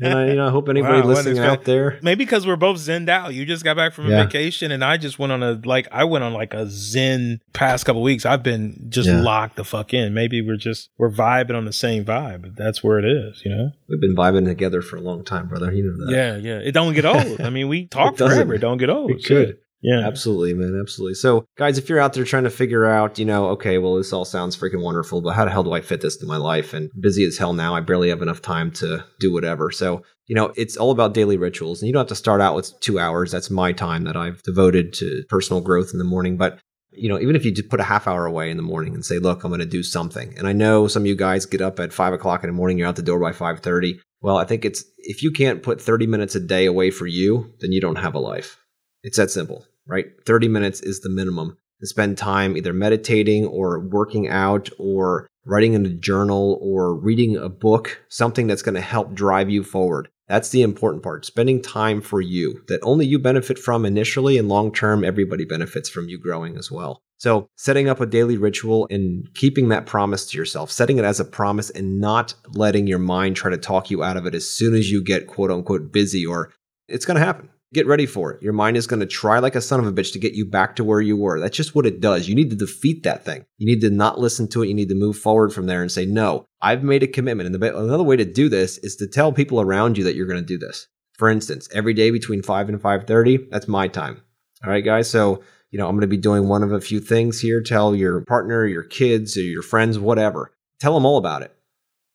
[0.00, 2.00] and I, you know, I hope anybody wow, listening out there.
[2.02, 3.32] Maybe because we're both zenned out.
[3.32, 4.22] You just got back from yeah.
[4.22, 7.40] a vacation, and I just went on a like I went on like a zen
[7.52, 8.26] past couple weeks.
[8.26, 9.20] I've been just yeah.
[9.20, 10.14] locked the fuck in.
[10.14, 12.56] Maybe we're just we're vibing on the same vibe.
[12.56, 13.70] That's where it is, you know.
[13.88, 15.70] We've been vibing together for a long time, brother.
[15.70, 16.12] You know that.
[16.12, 16.58] Yeah, yeah.
[16.58, 17.40] It don't get old.
[17.40, 18.54] I mean, we talk forever.
[18.54, 19.12] It don't get old.
[19.12, 19.58] It could.
[19.82, 20.06] Yeah.
[20.06, 20.78] Absolutely, man.
[20.80, 21.14] Absolutely.
[21.14, 24.12] So, guys, if you're out there trying to figure out, you know, okay, well, this
[24.12, 26.72] all sounds freaking wonderful, but how the hell do I fit this into my life?
[26.72, 27.74] And busy as hell now.
[27.74, 29.72] I barely have enough time to do whatever.
[29.72, 31.82] So, you know, it's all about daily rituals.
[31.82, 33.32] And you don't have to start out with two hours.
[33.32, 36.36] That's my time that I've devoted to personal growth in the morning.
[36.36, 36.60] But,
[36.92, 39.04] you know, even if you just put a half hour away in the morning and
[39.04, 40.38] say, look, I'm going to do something.
[40.38, 42.78] And I know some of you guys get up at five o'clock in the morning,
[42.78, 43.98] you're out the door by 530.
[44.20, 47.52] Well, I think it's if you can't put 30 minutes a day away for you,
[47.60, 48.58] then you don't have a life.
[49.02, 50.06] It's that simple right?
[50.26, 55.74] 30 minutes is the minimum to spend time either meditating or working out or writing
[55.74, 60.08] in a journal or reading a book, something that's going to help drive you forward.
[60.28, 61.26] That's the important part.
[61.26, 65.90] Spending time for you that only you benefit from initially and long term, everybody benefits
[65.90, 67.02] from you growing as well.
[67.18, 71.20] So, setting up a daily ritual and keeping that promise to yourself, setting it as
[71.20, 74.48] a promise and not letting your mind try to talk you out of it as
[74.48, 76.52] soon as you get quote unquote busy or
[76.88, 78.42] it's going to happen get ready for it.
[78.42, 80.44] Your mind is going to try like a son of a bitch to get you
[80.44, 81.40] back to where you were.
[81.40, 82.28] That's just what it does.
[82.28, 83.44] You need to defeat that thing.
[83.58, 84.68] You need to not listen to it.
[84.68, 87.46] You need to move forward from there and say, no, I've made a commitment.
[87.46, 90.26] And the, another way to do this is to tell people around you that you're
[90.26, 90.86] going to do this.
[91.18, 94.22] For instance, every day between 5 and 5.30, that's my time.
[94.64, 95.08] All right, guys.
[95.08, 97.62] So, you know, I'm going to be doing one of a few things here.
[97.62, 100.52] Tell your partner, your kids, or your friends, whatever.
[100.80, 101.56] Tell them all about it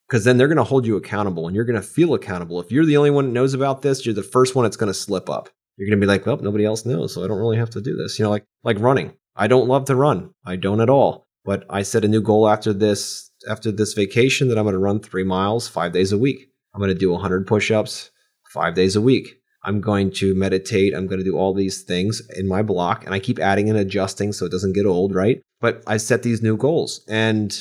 [0.07, 2.59] because then they're going to hold you accountable and you're going to feel accountable.
[2.59, 4.91] If you're the only one that knows about this, you're the first one that's going
[4.91, 5.49] to slip up.
[5.77, 7.81] You're going to be like, well, nobody else knows, so I don't really have to
[7.81, 8.17] do this.
[8.17, 9.13] You know, like like running.
[9.35, 10.31] I don't love to run.
[10.45, 11.25] I don't at all.
[11.45, 14.79] But I set a new goal after this after this vacation that I'm going to
[14.79, 16.49] run 3 miles 5 days a week.
[16.73, 18.11] I'm going to do 100 push-ups
[18.49, 19.39] 5 days a week.
[19.63, 20.93] I'm going to meditate.
[20.95, 23.05] I'm going to do all these things in my block.
[23.05, 25.41] And I keep adding and adjusting so it doesn't get old, right?
[25.61, 27.01] But I set these new goals.
[27.07, 27.57] And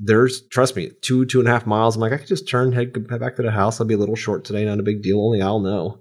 [0.00, 1.94] there's trust me two two and a half miles.
[1.94, 3.80] I'm like i could just turn head, head back to the house.
[3.80, 6.00] I'll be a little short today not a big deal only i'll know.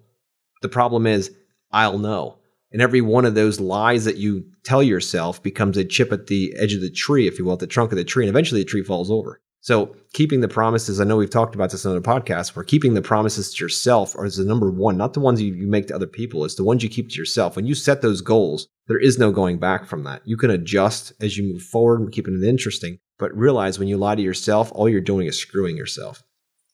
[0.61, 1.35] The problem is
[1.71, 2.37] i'll know.
[2.71, 6.53] And every one of those lies that you tell yourself becomes a chip at the
[6.57, 8.61] edge of the tree if you will at the trunk of the tree and eventually
[8.61, 9.41] the tree falls over.
[9.61, 12.93] So keeping the promises i know we've talked about this on other podcasts where keeping
[12.93, 15.95] the promises to yourself are the number one not the ones you, you make to
[15.95, 17.57] other people it's the ones you keep to yourself.
[17.57, 20.21] When you set those goals there is no going back from that.
[20.25, 23.97] You can adjust as you move forward and keeping it interesting but realize when you
[23.97, 26.23] lie to yourself, all you're doing is screwing yourself.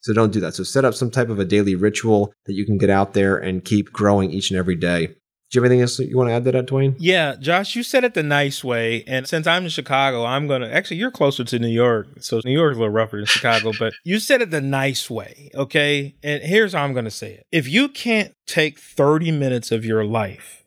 [0.02, 0.54] So don't do that.
[0.54, 3.38] So set up some type of a daily ritual that you can get out there
[3.38, 5.08] and keep growing each and every day.
[5.08, 6.96] Do you have anything else you want to add to that, Dwayne?
[7.00, 9.04] Yeah, Josh, you said it the nice way.
[9.08, 12.08] And since I'm in Chicago, I'm going to actually, you're closer to New York.
[12.20, 15.50] So New York's a little rougher than Chicago, but you said it the nice way.
[15.56, 16.16] Okay.
[16.22, 19.86] And here's how I'm going to say it if you can't take 30 minutes of
[19.86, 20.64] your life,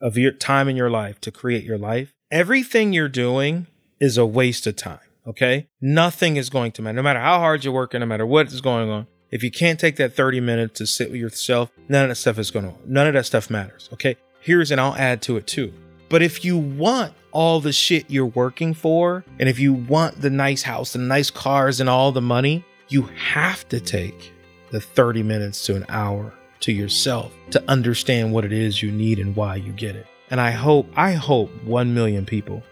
[0.00, 3.66] of your time in your life to create your life, everything you're doing
[4.00, 5.00] is a waste of time.
[5.26, 5.68] Okay.
[5.80, 6.96] Nothing is going to matter.
[6.96, 9.06] No matter how hard you're working, no matter what is going on.
[9.30, 12.38] If you can't take that 30 minutes to sit with yourself, none of that stuff
[12.38, 13.88] is going to, none of that stuff matters.
[13.92, 14.16] Okay.
[14.40, 15.72] Here's, and I'll add to it too.
[16.08, 20.30] But if you want all the shit you're working for, and if you want the
[20.30, 24.32] nice house, the nice cars, and all the money, you have to take
[24.72, 29.18] the 30 minutes to an hour to yourself to understand what it is you need
[29.18, 30.06] and why you get it.
[30.30, 32.62] And I hope, I hope 1 million people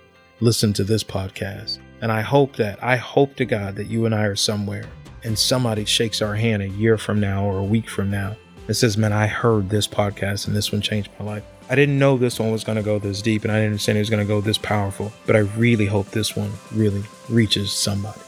[0.41, 1.79] listen to this podcast.
[2.01, 4.85] And I hope that, I hope to God that you and I are somewhere
[5.25, 8.37] and somebody shakes our hand a year from now or a week from now
[8.67, 11.45] and says, Man, I heard this podcast and this one changed my life.
[11.71, 13.99] I didn't know this one was going to go this deep and I didn't understand
[13.99, 17.73] it was going to go this powerful, but I really hope this one really reaches
[17.73, 18.21] somebody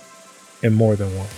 [0.62, 1.28] and more than one.